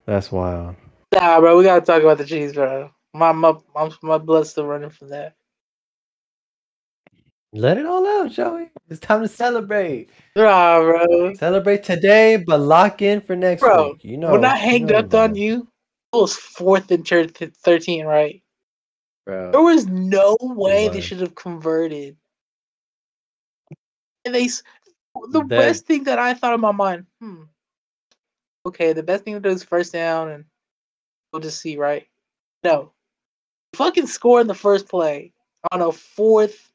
[0.05, 0.77] That's wild.
[1.13, 2.89] Nah, bro, we gotta talk about the cheese, bro.
[3.13, 3.55] My my
[4.01, 5.35] my, blood's still running from that.
[7.51, 8.69] Let it all out, Joey.
[8.89, 10.09] It's time to celebrate.
[10.37, 11.33] Nah, bro.
[11.33, 14.05] Celebrate today, but lock in for next Bro, week.
[14.05, 14.31] You know.
[14.31, 15.67] when I you hanged know up the on you,
[16.13, 18.41] it was fourth and thirteen, right?
[19.25, 19.51] bro.
[19.51, 22.15] There was no way they should have converted.
[24.25, 27.43] And they, the That- best thing that I thought in my mind, hmm,
[28.65, 30.45] okay, the best thing to do is first down, and
[31.31, 32.07] we'll just see, right?
[32.63, 32.91] No,
[33.75, 35.33] fucking score in the first play
[35.71, 36.71] on a fourth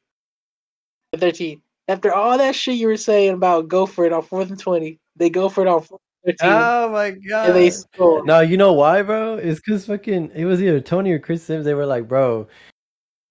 [1.13, 1.61] and thirteen.
[1.87, 4.99] After all that shit you were saying about go for it on fourth and twenty,
[5.15, 7.53] they go for it on fourth and thirteen, Oh my god.
[7.53, 8.25] they score.
[8.25, 9.35] No, you know why, bro?
[9.35, 11.63] It's because fucking it was either Tony or Chris Simms.
[11.63, 12.47] They were like, bro,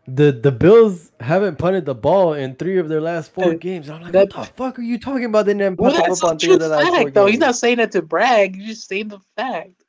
[0.08, 3.90] the the Bills haven't punted the ball in three of their last four games.
[3.90, 5.46] I'm like, that- what the fuck are you talking about?
[5.46, 7.26] They didn't Well, the football in three of their last four though.
[7.26, 8.56] He's not saying that to brag.
[8.56, 9.82] He's just saying the fact.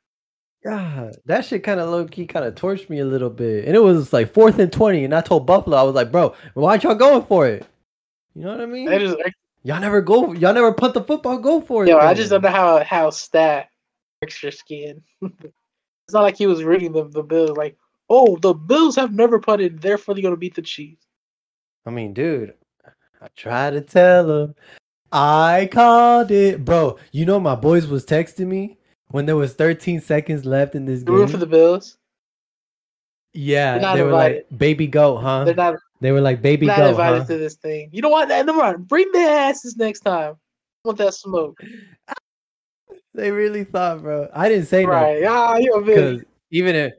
[0.64, 3.64] God, that shit kind of low key kind of torched me a little bit.
[3.66, 6.34] And it was like fourth and twenty, and I told Buffalo, I was like, bro,
[6.54, 7.64] why'd y'all going for it?
[8.34, 9.24] You know what I mean?
[9.62, 10.32] Y'all never go.
[10.32, 11.38] Y'all never punt the football.
[11.38, 11.88] Go for it.
[11.88, 13.68] yo, I just don't know how how stat
[14.42, 15.02] your skin.
[15.22, 17.76] it's not like he was reading the the bill like,
[18.08, 21.06] Oh, the Bills have never punted, therefore they're gonna beat the Chiefs.
[21.86, 22.54] I mean, dude,
[23.20, 24.54] I tried to tell him.
[25.12, 26.98] I called it, bro.
[27.12, 28.78] You know, my boys was texting me
[29.08, 31.26] when there was 13 seconds left in this game.
[31.28, 31.96] for the Bills.
[33.34, 34.44] Yeah, they were invited.
[34.50, 37.38] like, "Baby goat, huh?" They're not, They were like, "Baby not goat, invited huh?" to
[37.38, 37.90] this thing.
[37.92, 38.28] You know what?
[38.28, 38.88] Never mind.
[38.88, 40.34] Bring their asses next time.
[40.84, 41.58] I want that smoke.
[43.14, 44.28] They really thought, bro.
[44.32, 44.90] I didn't say that.
[44.90, 45.22] Right.
[45.22, 46.28] nothing Ah, you're a because bit.
[46.52, 46.92] even if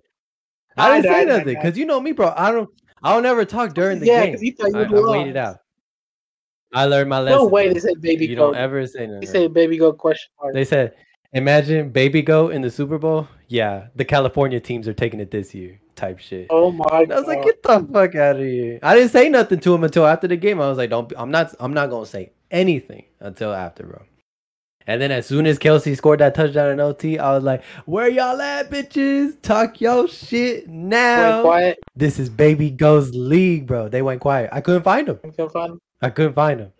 [0.79, 2.33] I I didn't say nothing, because you know me, bro.
[2.35, 2.69] I don't.
[3.01, 4.43] I don't ever talk during the game Yeah, game.
[4.43, 5.57] you thought you I, I waited out.
[6.73, 7.37] I learned my lesson.
[7.39, 8.53] No way they said baby You goat.
[8.53, 9.21] don't ever say nothing.
[9.21, 10.53] They said baby goat question mark.
[10.53, 10.93] They said,
[11.33, 13.27] imagine baby goat in the Super Bowl.
[13.47, 16.47] Yeah, the California teams are taking it this year, type shit.
[16.49, 18.79] oh my And I was like, get the fuck out of here.
[18.83, 20.61] I didn't say nothing to him until after the game.
[20.61, 21.11] I was like, don't.
[21.17, 21.55] I'm not.
[21.59, 24.01] I'm not gonna say anything until after, bro.
[24.89, 28.09] And then as soon as Kelce scored that touchdown in OT, I was like, where
[28.09, 29.39] y'all at, bitches?
[29.43, 31.43] Talk your shit Went now.
[31.43, 31.77] quiet.
[31.95, 33.87] This is Baby Go's league, bro.
[33.87, 34.49] They went quiet.
[34.51, 35.19] I couldn't find them.
[35.23, 35.79] You can find them.
[36.01, 36.71] I couldn't find them.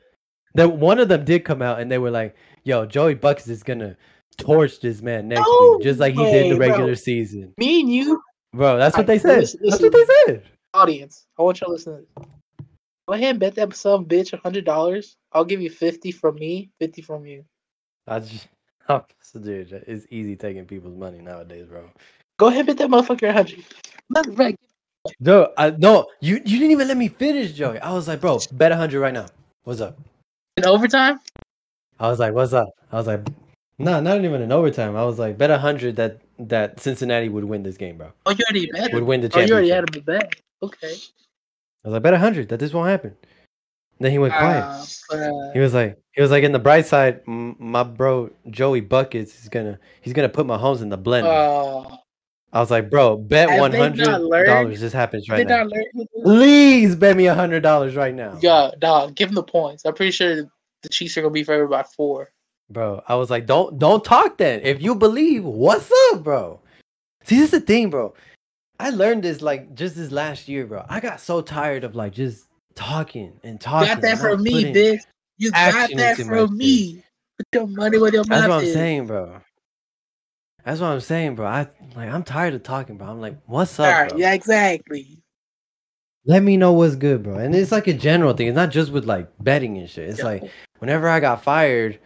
[0.55, 3.61] Then one of them did come out and they were like, "Yo, Joey Bucks is
[3.61, 3.95] gonna
[4.39, 6.77] torch this man next No week, just like he did the way, bro.
[6.77, 8.19] regular season, Me and you,
[8.55, 9.41] bro." That's what they said.
[9.41, 10.43] listen- That's what they said.
[10.73, 11.27] audience.
[11.37, 12.07] I want you to listen.
[13.07, 15.15] Go ahead and bet that some bitch a hundred dollars.
[15.31, 17.43] I'll give you fifty from me, fifty from you.
[18.09, 18.47] I just,
[18.89, 21.89] I'm just, dude, it's easy taking people's money nowadays, bro.
[22.37, 23.63] Go ahead bet that motherfucker a hundred.
[24.09, 24.55] Matter of
[25.19, 27.79] No, I no, you you didn't even let me finish, Joey.
[27.79, 29.27] I was like, bro, bet a hundred right now.
[29.63, 29.97] What's up?
[30.57, 31.19] in overtime,
[31.99, 32.69] I was like, what's up?
[32.91, 33.27] I was like,
[33.77, 34.95] no, not even in overtime.
[34.95, 38.11] I was like, bet a hundred that that Cincinnati would win this game, bro.
[38.25, 38.93] oh, you already bet.
[38.93, 40.33] Would win the Oh, you already had a bet.
[40.61, 40.95] Okay.
[41.83, 43.15] I was like, bet a hundred that this won't happen.
[43.99, 44.63] Then he went quiet.
[45.11, 48.81] Uh, He was like, he was like, in the bright side, m- my bro Joey
[48.81, 51.25] Buckets is gonna, he's gonna put Mahomes in the blender.
[51.91, 51.95] uh,
[52.51, 54.05] I was like, bro, bet one hundred
[54.45, 54.79] dollars.
[54.81, 55.57] This happens right now.
[55.57, 56.23] not learn with this?
[56.23, 59.15] Please bet me a hundred dollars right now, Yeah, dog.
[59.15, 59.85] Give him the points.
[59.85, 60.49] I'm pretty sure
[60.81, 62.31] the Chiefs are gonna be favored by four.
[62.71, 63.03] bro.
[63.07, 64.61] I was like, don't, don't talk then.
[64.63, 66.59] If you believe, what's up, bro?
[67.25, 68.15] See, this is the thing, bro.
[68.79, 70.85] I learned this like just this last year, bro.
[70.89, 72.45] I got so tired of like just
[72.79, 73.87] talking and You talking.
[73.87, 75.01] got that from me, bitch.
[75.37, 77.03] You got that from me.
[77.37, 78.41] Put your money where your That's mouth is.
[78.41, 78.73] That's what I'm is.
[78.73, 79.41] saying, bro.
[80.65, 81.45] That's what I'm saying, bro.
[81.47, 83.07] I like I'm tired of talking, bro.
[83.07, 84.17] I'm like, what's up, right, bro?
[84.17, 85.19] yeah, exactly.
[86.25, 87.35] Let me know what's good, bro.
[87.37, 88.47] And it's like a general thing.
[88.47, 90.09] It's not just with like betting and shit.
[90.09, 90.25] It's Yeah.
[90.25, 91.99] like whenever I got fired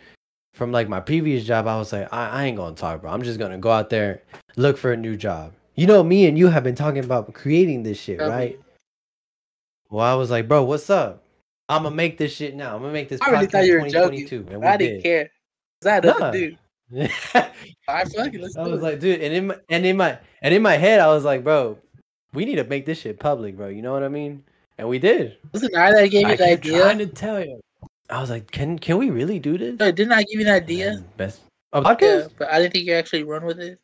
[0.53, 3.11] from like my previous job, I was like, I, I ain't gonna talk, bro.
[3.11, 4.21] I'm just gonna go out there,
[4.55, 5.53] look for a new job.
[5.76, 8.32] You know, me and you have been talking about creating this shit, W.
[8.32, 8.59] right?
[9.93, 11.23] Well, I was like, bro, what's up?
[11.69, 12.75] I'm gonna make this shit now.
[12.75, 14.27] I'm gonna make this I really thought you were joking.
[14.49, 15.03] and we I didn't did.
[15.03, 15.29] care.
[15.79, 16.31] 'Cause I had Nah.
[16.31, 16.55] to do.
[17.87, 18.83] I fucking let's I was it.
[18.83, 21.43] like, dude, and in my, and in my and in my head, I was like,
[21.43, 21.77] bro,
[22.33, 23.67] we need to make this shit public, bro.
[23.67, 24.43] You know what I mean?
[24.79, 25.37] And we did.
[25.53, 27.59] Listen, I that gave you the keep trying to tell you.
[28.09, 29.79] I was like, can can we really do this?
[29.79, 30.93] No, didn't I give you an idea?
[30.93, 31.41] And Best
[31.71, 32.31] a Yeah, podcast?
[32.39, 33.77] but I didn't think you actually run with it.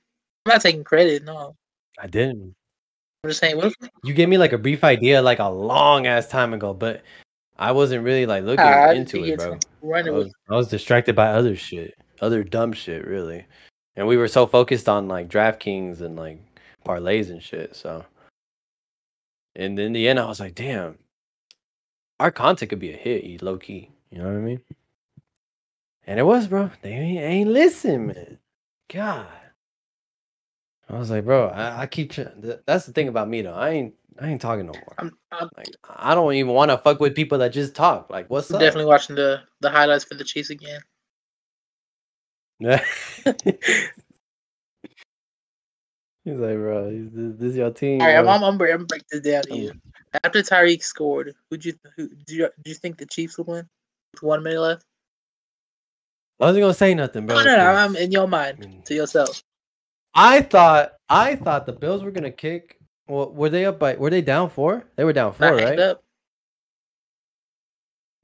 [0.47, 1.23] I'm not taking credit.
[1.23, 1.55] No,
[1.99, 2.55] I didn't.
[3.23, 3.57] I'm just saying.
[3.57, 6.73] What if You gave me like a brief idea like a long ass time ago,
[6.73, 7.01] but
[7.57, 9.59] I wasn't really like looking Ah, into it, bro.
[9.93, 10.31] I was.
[10.49, 13.45] I was distracted by other shit, other dumb shit, really.
[13.97, 16.39] And we were so focused on like DraftKings and like
[16.85, 17.75] parlays and shit.
[17.75, 18.05] So,
[19.55, 20.97] and in the end, I was like, damn,
[22.21, 23.91] our content could be a hit, low key.
[24.11, 24.61] You know what I mean?
[26.07, 26.71] And it was, bro.
[26.81, 28.37] They ain't, ain't listen, man.
[28.87, 29.27] God.
[30.89, 32.11] I was like, bro, I, I keep.
[32.11, 32.31] Try-
[32.65, 33.53] that's the thing about me, though.
[33.53, 33.93] I ain't.
[34.19, 34.95] I ain't talking no more.
[34.97, 38.09] I'm, I'm Like, I don't even want to fuck with people that just talk.
[38.09, 38.59] Like, what's up?
[38.59, 40.81] definitely watching the the highlights for the Chiefs again.
[46.25, 48.01] He's like, bro, is this, this your team?
[48.01, 49.71] All right, I'm bro?" I'm, I'm, break- I'm break this down to you.
[50.23, 53.67] After Tyreek scored, who'd you who do you do you think the Chiefs will win?
[54.13, 54.85] With one minute left.
[56.39, 57.35] I wasn't gonna say nothing, bro.
[57.35, 57.63] No, no, no.
[57.63, 59.43] I'm in your mind mean, to yourself.
[60.13, 62.79] I thought, I thought the Bills were gonna kick.
[63.07, 63.95] Well, were they up by?
[63.95, 64.85] Were they down four?
[64.95, 65.79] They were down four, right?
[65.79, 66.03] up.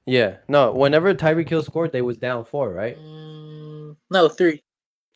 [0.06, 0.36] Yeah.
[0.48, 0.72] No.
[0.72, 2.96] Whenever Tyreek Hill scored, they was down four, right?
[2.96, 4.62] Mm, no, three.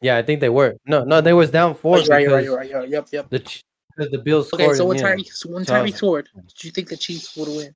[0.00, 0.76] Yeah, I think they were.
[0.86, 1.98] No, no, they was down four.
[1.98, 2.88] you're right, right, right, right.
[2.88, 3.30] Yep, yep.
[3.30, 3.62] the
[4.08, 4.62] the Bills scored.
[4.62, 4.98] Okay, so when.
[4.98, 7.74] Tyreek So was Tyreek scored, did you think the Chiefs would win?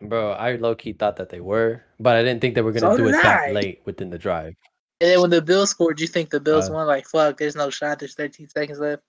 [0.00, 2.94] Bro, I low key thought that they were, but I didn't think they were gonna
[2.94, 4.54] So do it that late within the drive.
[5.00, 6.86] And then when the Bills scored, you think the Bills Uh, won?
[6.86, 7.98] Like, fuck, there's no shot.
[8.00, 9.02] There's 13 seconds left.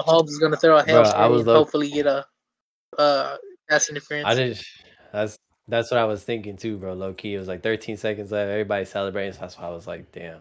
[0.00, 2.24] Mahomes is gonna throw a Bro, hell I was and low- hopefully get a
[2.98, 3.36] uh
[3.68, 4.26] pass interference.
[4.28, 4.62] I didn't.
[5.12, 6.92] That's that's what I was thinking too, bro.
[6.94, 8.48] Low key, it was like 13 seconds left.
[8.50, 9.32] Everybody celebrating.
[9.32, 10.40] So that's why I was like, damn.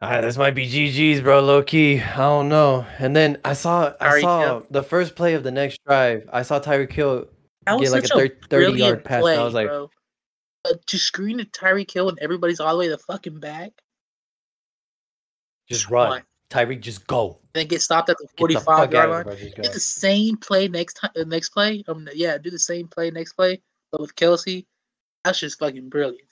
[0.00, 1.40] Ah, this might be GG's, bro.
[1.40, 2.86] Low key, I don't know.
[2.98, 4.66] And then I saw, I saw Hill.
[4.70, 6.28] the first play of the next drive.
[6.32, 7.26] I saw Tyreek Hill
[7.66, 9.20] get like a a, thir- 30 yard pass.
[9.22, 9.90] play, I was like, bro.
[10.68, 13.72] Uh, to screen at Tyreek Hill and everybody's all the way to the fucking back.
[15.68, 16.22] just run, Why?
[16.50, 17.38] Tyreek, just go.
[17.52, 19.20] Then get stopped at the Get the 45 fuck yard line.
[19.20, 19.44] of here, bro.
[19.44, 19.62] Just go.
[19.64, 21.10] Do the same play next time.
[21.16, 21.84] Uh, next play.
[21.88, 23.60] Um, yeah, do the same play next play,
[23.92, 24.64] but with Kelce.
[25.24, 26.22] That's just fucking brilliant.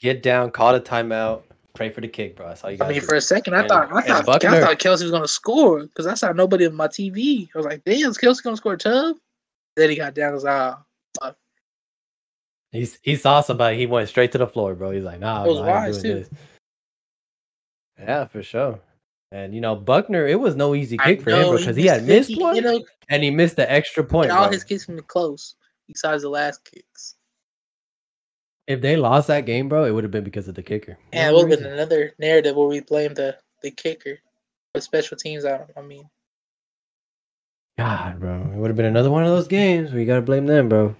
[0.00, 1.42] Get down, call the timeout,
[1.74, 2.48] pray for the kick, bro.
[2.48, 2.88] That's all you got.
[2.88, 5.26] I mean, for a second, I And- thought I thought, I thought Kelce was gonna
[5.28, 7.48] score because I saw nobody on my TV.
[7.54, 9.16] I was like, "Damn, is Kelce gonna score a tub?"
[9.76, 10.30] Then he got down.
[10.30, 10.74] I was like,
[11.22, 11.34] "Ah,
[12.72, 13.76] He he saw somebody.
[13.76, 14.90] He went straight to the floor, bro.
[14.92, 16.14] He's like, nah, bro, I ain't doing too.
[16.14, 16.30] this.
[17.98, 18.80] Yeah, for sure.
[19.32, 21.76] And you know, Butker, it was no easy I kick for him, know bro, because
[21.76, 24.30] he missed had missed 50, one, You know, and he missed the extra point.
[24.30, 24.52] all bro.
[24.52, 25.54] his kicks from the close,
[25.86, 27.16] besides the last kicks.
[28.66, 30.96] If they lost that game, bro, it would have been because of the kicker.
[31.12, 34.18] And it would have been another narrative where we blame the the kicker,
[34.74, 35.44] the special teams.
[35.44, 36.08] I, I mean,
[37.78, 40.46] God, bro, it would have been another one of those games where you gotta blame
[40.46, 40.94] them, bro.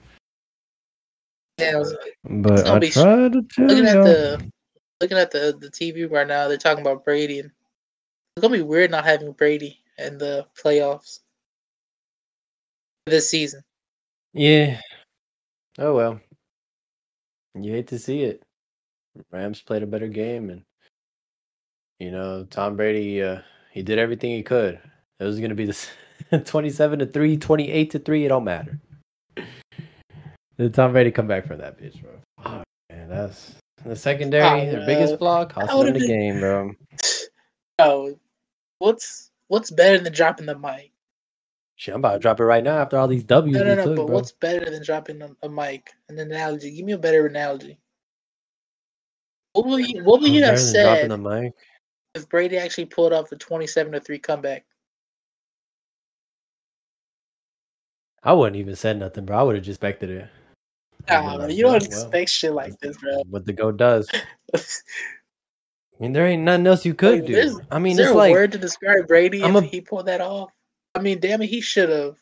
[1.61, 1.83] Yeah,
[2.25, 4.51] But gonna I be- tried to tell looking at the
[5.01, 7.51] looking at the the TV right now, they're talking about Brady, and
[8.37, 11.21] it's gonna be weird not having Brady in the playoffs
[13.07, 13.63] this season.
[14.33, 14.81] Yeah.
[15.79, 16.21] Oh well.
[17.55, 18.43] You hate to see it.
[19.33, 20.63] Rams played a better game and
[21.99, 23.41] you know, Tom Brady uh
[23.73, 24.81] he did everything he could.
[25.19, 25.89] It was going to be this
[26.45, 28.81] 27 to 3, 28 to 3, it don't matter.
[30.61, 32.11] Did Tom Brady come back from that bitch, bro?
[32.45, 36.41] Oh, man, that's the secondary, Oh, their biggest flaw, That cost them the been- game,
[36.41, 36.73] bro.
[37.79, 38.15] Oh,
[38.79, 40.93] what's what's better than dropping the mic?
[41.77, 43.85] Shit, I'm about to drop it right now after all these W's No, no, no.
[43.87, 44.15] took, But bro.
[44.17, 45.89] what's better than dropping a, a mic?
[46.11, 46.73] An analogy.
[46.73, 47.79] Give me a better analogy.
[49.55, 51.55] What would you, what would you have than dropping said the mic?
[52.15, 54.67] if Brady actually pulled off a twenty-seven to three comeback?
[58.23, 59.39] I wouldn't even said nothing, bro.
[59.39, 60.29] I would have just expected it.
[61.11, 63.23] Nah, like, you don't "Well, expect shit like this, bro.
[63.29, 64.09] what the goat does.
[64.55, 64.61] I
[66.03, 67.61] mean, there ain't nothing else you could Like, do.
[67.71, 69.81] I mean, Is there it's a like word to describe Brady I'm if a- he
[69.81, 70.51] pulled that off?
[70.95, 72.17] I mean, damn it, he should have.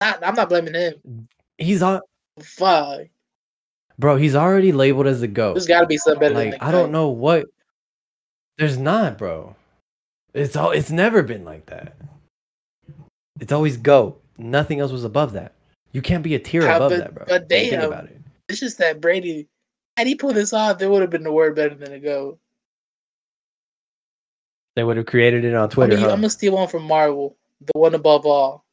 [0.00, 1.28] I'm not blaming him.
[1.58, 2.00] he's on,
[2.40, 3.02] Fuck,
[3.98, 4.16] bro.
[4.16, 5.54] He's already labeled as a goat.
[5.54, 7.46] there's got to be something better Like I don't know what.
[8.56, 9.56] There's not, bro.
[10.32, 10.70] It's all.
[10.70, 11.96] It's never been like that.
[13.40, 14.22] It's always goat.
[14.38, 15.52] Nothing else was above that.
[15.92, 17.24] You can't be a tier Ah, above but- that, bro.
[17.26, 17.92] but When you think damn.
[17.92, 18.16] about it.
[18.48, 19.48] It's just that Brady,
[19.96, 22.38] had he pulled this off, there would have been a word better than a go.
[24.76, 25.92] They would have created it on Twitter.
[25.92, 26.10] I mean, huh?
[26.12, 28.64] I'm gonna steal one from Marvel, the one above all,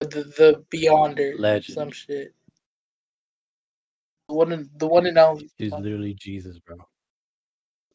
[0.00, 1.74] the the Beyonder, Legend.
[1.74, 2.34] some shit.
[4.28, 5.50] The one, in, the one and only.
[5.56, 6.76] He's literally Jesus, bro.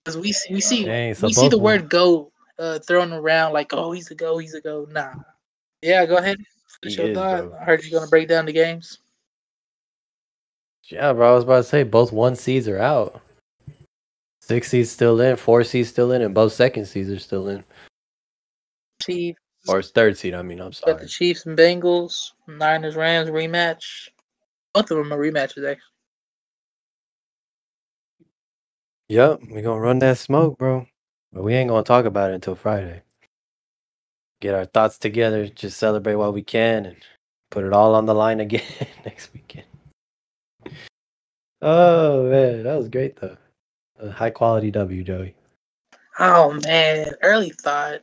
[0.04, 3.54] Because we see, we see, Dang, so we see the word "go" uh, thrown around
[3.54, 5.14] like, "Oh, he's a go, he's a go." Nah.
[5.82, 6.38] Yeah, go ahead.
[6.82, 7.50] Finish is, thought.
[7.50, 7.58] bro.
[7.60, 9.00] I heard you're gonna break down the games.
[10.90, 11.32] Yeah, bro.
[11.32, 13.22] I was about to say both one seeds are out.
[14.42, 17.64] Six seeds still in, four seeds still in, and both second seeds are still in.
[19.02, 20.94] Chiefs, Or third seed, I mean, I'm sorry.
[20.94, 21.08] got the.
[21.08, 24.10] Chiefs and Bengals, Niners, Rams rematch.
[24.74, 25.78] Both of them are rematches, actually.
[29.10, 30.86] Yep, we gonna run that smoke, bro.
[31.34, 33.04] But we ain't gonna talk about it until Friday.
[34.42, 36.98] Get our thoughts together, just celebrate while we can, and
[37.52, 38.64] put it all on the line again
[39.06, 39.68] next weekend.
[41.62, 43.38] Oh man, that was great though.
[44.00, 45.36] A high quality W, Joey.
[46.20, 48.02] Oh man, early thought,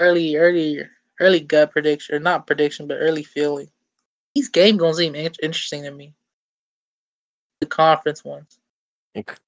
[0.00, 0.82] early, early,
[1.20, 3.70] early gut prediction, or not prediction, but early feeling.
[4.34, 6.12] These games gonna seem in- interesting to me.
[7.60, 8.58] The conference ones,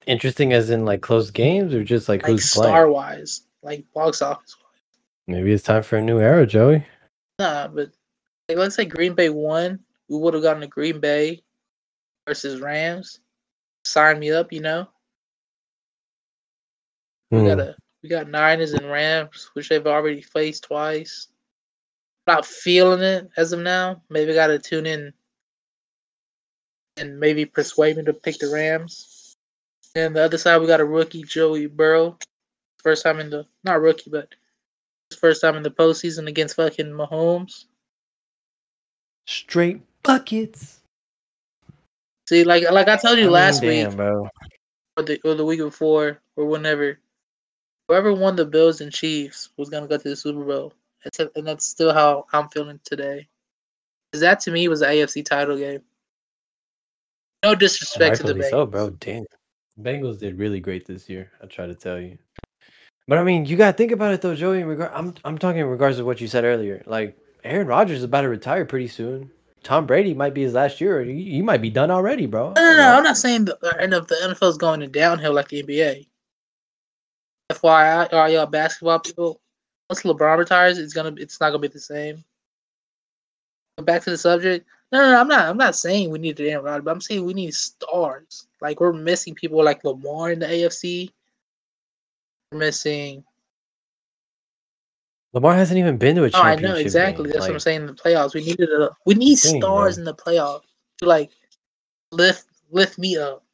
[0.07, 2.73] Interesting as in like close games or just like like who's playing?
[2.73, 4.57] star wise, like box office.
[5.27, 6.85] Maybe it's time for a new era, Joey.
[7.39, 7.91] Nah, but
[8.49, 11.43] like let's say Green Bay won, we would have gotten to Green Bay
[12.27, 13.21] versus Rams.
[13.85, 14.89] Sign me up, you know.
[17.31, 17.47] We Hmm.
[17.47, 21.29] got a we got Niners and Rams, which they've already faced twice.
[22.27, 24.03] Not feeling it as of now.
[24.09, 25.13] Maybe got to tune in
[26.97, 29.37] and maybe persuade me to pick the Rams.
[29.95, 32.19] And the other side, we got a rookie Joey Burrow,
[32.83, 34.29] first time in the not rookie, but
[35.17, 37.67] first time in the postseason against fucking Mahomes.
[39.27, 40.81] Straight buckets.
[42.29, 44.29] See, like like I told you I mean, last damn, week bro.
[44.97, 46.99] or the or the week before or whenever,
[47.89, 50.73] whoever won the Bills and Chiefs was gonna go to the Super Bowl.
[51.35, 53.27] And that's still how I'm feeling today.
[54.11, 55.83] Because that to me was the AFC title game.
[57.43, 58.51] No disrespect to the Bengals.
[58.51, 58.91] so, bro.
[58.91, 59.25] Damn.
[59.81, 61.31] Bengals did really great this year.
[61.43, 62.19] I try to tell you.
[63.11, 64.61] But I mean, you gotta think about it though, Joey.
[64.61, 66.81] In regard, I'm I'm talking in regards to what you said earlier.
[66.87, 69.33] Like Aaron Rodgers is about to retire pretty soon.
[69.65, 71.03] Tom Brady might be his last year.
[71.03, 72.53] He, he might be done already, bro.
[72.53, 72.95] No, no, no.
[72.99, 76.07] I'm not saying the uh, end of the NFL is going downhill like the NBA.
[77.51, 79.41] FYI, all y'all basketball people,
[79.89, 82.23] once LeBron retires, it's gonna it's not gonna be the same.
[83.77, 84.69] But back to the subject.
[84.93, 85.49] No, no, no, I'm not.
[85.49, 88.47] I'm not saying we need to Aaron Rodgers, but I'm saying we need stars.
[88.61, 91.11] Like we're missing people like Lamar in the AFC.
[92.53, 93.25] Missing.
[95.33, 97.25] Lamar hasn't even been to a Oh, I know exactly.
[97.25, 97.33] game.
[97.33, 97.81] That's what I'm saying.
[97.83, 98.91] In the playoffs, we needed a.
[99.07, 100.01] We need Dang, stars bro.
[100.01, 100.63] in the playoffs
[100.99, 101.31] to like
[102.11, 103.45] lift lift me up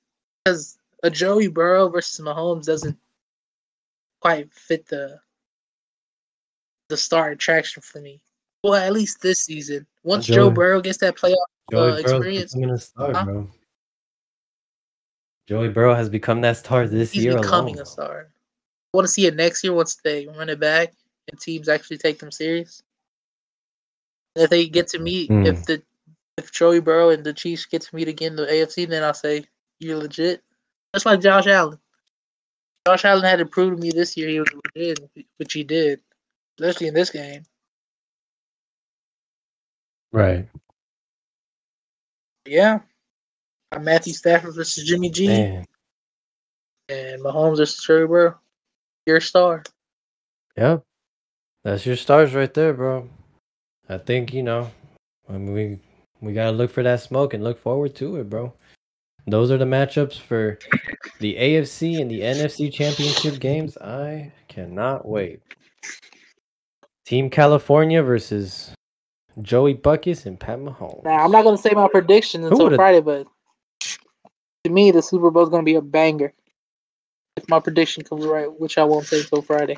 [0.45, 2.97] because a Joey Burrow versus Mahomes doesn't
[4.23, 5.21] quite fit the
[6.89, 8.23] the star attraction for me.
[8.65, 9.87] Well, at least this season.
[10.05, 11.35] Once Joe Joey- Burrow gets that playoff
[11.75, 13.25] uh, experience, becoming a star, Huh?
[13.25, 13.51] bro.
[15.47, 17.83] Joey Burrow has become that star this he's year becoming alone.
[17.83, 18.29] a star.
[18.97, 20.95] I want to see it next year once they run it back
[21.29, 22.83] and teams actually take them serious.
[24.35, 25.45] If they get to meet, Hmm.
[25.45, 25.83] if the
[26.39, 29.13] if Joey Burrow and the Chiefs get to meet again in the AFC, then I'll
[29.13, 29.45] say
[29.81, 30.43] you're legit.
[30.95, 31.79] Just like Josh Allen.
[32.87, 35.01] Josh Allen had to prove to me this year he was legit,
[35.37, 36.01] which he did,
[36.59, 37.43] especially in this game.
[40.11, 40.49] Right.
[42.47, 42.79] Yeah.
[43.73, 45.67] Got Matthew Stafford versus Jimmy G Man.
[46.89, 48.39] and Mahomes versus Joey Burrow.
[49.07, 49.63] You're star.
[50.57, 50.83] Yep.
[51.65, 53.09] That's your stars right there, bro.
[53.89, 54.71] I think, you know,
[55.29, 55.79] I mean, we
[56.21, 58.53] we got to look for that smoke and look forward to it, bro.
[59.27, 60.59] Those are the matchups for
[61.21, 63.77] the AFC and the NFC championship games.
[63.79, 65.41] I cannot wait.
[67.05, 68.73] Team California versus
[69.43, 71.05] Joey Buckus and Pat Mahomes.
[71.05, 73.27] Now I'm not gonna say my prediction until Friday, but
[74.65, 76.33] to me the Super Bowl is gonna be a banger.
[77.37, 79.77] If my prediction comes right, which I won't say until Friday.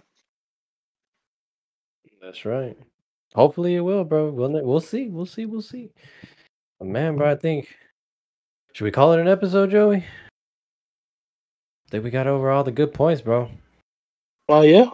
[2.22, 2.76] That's right.
[3.34, 4.30] Hopefully it will, bro.
[4.30, 5.08] We'll we'll see.
[5.08, 5.46] We'll see.
[5.46, 5.90] We'll see.
[6.78, 7.68] But man, bro, I think
[8.72, 9.96] should we call it an episode, Joey?
[9.96, 13.50] I think we got over all the good points, bro.
[14.48, 14.90] Oh yeah.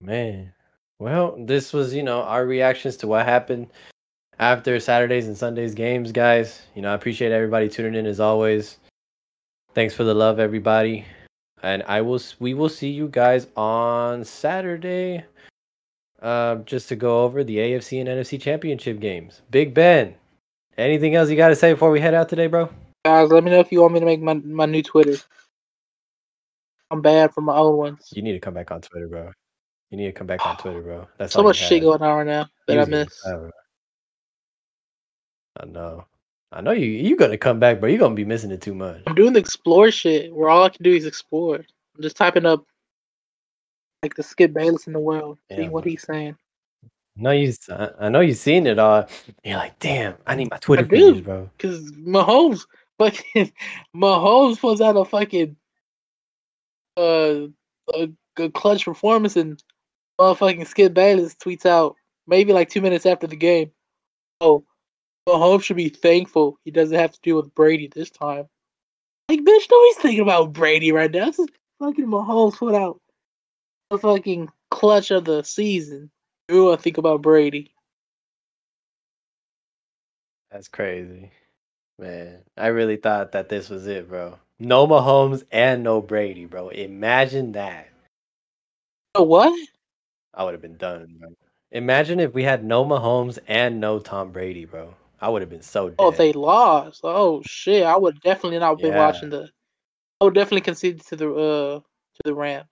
[0.00, 0.52] Man.
[0.98, 3.68] Well, this was, you know, our reactions to what happened
[4.38, 6.62] after Saturdays and Sundays games, guys.
[6.74, 8.78] You know, I appreciate everybody tuning in as always.
[9.76, 11.04] Thanks for the love, everybody.
[11.62, 15.22] And I will we will see you guys on Saturday.
[16.22, 19.42] Uh, just to go over the AFC and NFC championship games.
[19.50, 20.14] Big Ben.
[20.78, 22.70] Anything else you got to say before we head out today, bro?
[23.04, 25.18] Guys, let me know if you want me to make my my new Twitter.
[26.90, 28.08] I'm bad for my old ones.
[28.14, 29.30] You need to come back on Twitter, bro.
[29.90, 31.06] You need to come back on Twitter, bro.
[31.18, 32.90] That's So much shit going on right now that I Easy.
[32.92, 33.26] miss.
[33.26, 33.50] Uh,
[35.60, 36.06] I know.
[36.52, 36.86] I know you.
[36.86, 37.88] You gonna come back, bro.
[37.88, 39.02] You're gonna be missing it too much.
[39.06, 41.56] I'm doing the explore shit where all I can do is explore.
[41.56, 42.64] I'm just typing up
[44.02, 46.36] like the Skip Bayless in the world, Yeah, seeing what he's saying.
[47.16, 47.52] No, you.
[47.98, 49.08] I know you've seen it all.
[49.42, 50.14] You're like, damn.
[50.26, 51.22] I need my Twitter I do.
[51.22, 51.50] bro.
[51.58, 52.66] Cause Mahomes
[52.98, 53.52] fucking
[53.96, 55.56] Mahomes pulls out a fucking
[56.96, 57.46] uh
[57.94, 59.62] a, a clutch performance and
[60.20, 63.70] motherfucking Skip Bayless tweets out maybe like two minutes after the game.
[64.40, 64.64] Oh,
[65.28, 68.46] Mahomes should be thankful he doesn't have to deal with Brady this time.
[69.28, 71.26] Like bitch, nobody's thinking about Brady right now.
[71.26, 71.48] This is
[71.80, 73.00] fucking Mahomes put out
[73.90, 76.10] a fucking clutch of the season.
[76.52, 77.72] Ooh, I think about Brady.
[80.50, 81.32] That's crazy,
[81.98, 82.38] man.
[82.56, 84.38] I really thought that this was it, bro.
[84.60, 86.68] No Mahomes and no Brady, bro.
[86.68, 87.88] Imagine that.
[89.16, 89.52] Oh, what?
[90.34, 91.30] I would have been done, bro.
[91.72, 94.94] Imagine if we had no Mahomes and no Tom Brady, bro.
[95.20, 95.96] I would have been so dead.
[95.98, 97.00] Oh, they lost.
[97.04, 97.84] Oh shit!
[97.84, 98.98] I would definitely not been Yeah.
[99.06, 99.48] watching the.
[100.20, 102.68] I would definitely concede to the uh to the Rams.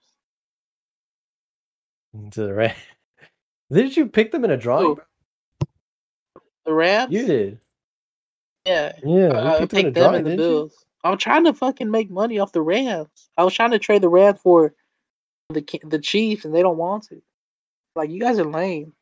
[2.31, 2.75] to the right.
[3.71, 4.85] Didn't you pick them in a drawing?
[4.85, 5.01] Who?
[6.65, 7.13] The Rams.
[7.13, 7.59] You did.
[8.65, 10.51] Yeah, Yeah, I, I picked them in them drawing, the didn't you?
[10.51, 10.85] Bills.
[11.03, 13.29] I'm trying to fucking make money off the Rams.
[13.37, 14.73] I was trying to trade the Rams for
[15.49, 17.21] the the Chiefs, and they don't want to.
[17.95, 18.93] Like you guys are lame.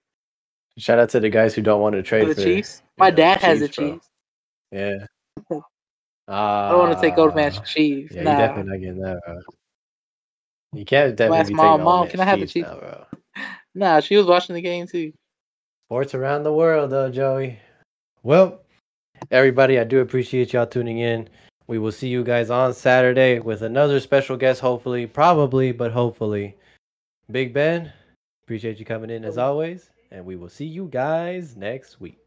[0.78, 2.82] Shout out to the guys who don't want to trade For the for Chiefs.
[2.98, 4.10] My know, dad has a Chiefs,
[4.72, 4.80] bro.
[4.80, 5.06] Yeah.
[6.28, 8.16] I don't want to take old man's Ah, Chiefs.
[8.16, 8.32] Yeah, nah.
[8.32, 9.40] you definitely not getting that, bro.
[10.74, 12.70] You can't definitely ask be mom, taking "Mom, old can I have the Chiefs Chiefs?"
[12.70, 13.06] now, bro.
[13.76, 15.14] Nah, she was watching the game too.
[15.88, 17.60] Sports around the world, though, Joey.
[18.22, 18.62] Well,
[19.32, 21.28] everybody, I do appreciate y'all tuning in.
[21.68, 26.56] We will see you guys on Saturday with another special guest, hopefully, probably, but hopefully.
[27.32, 27.92] Big Ben,
[28.44, 32.23] appreciate you coming in as always, and we will see you guys next week.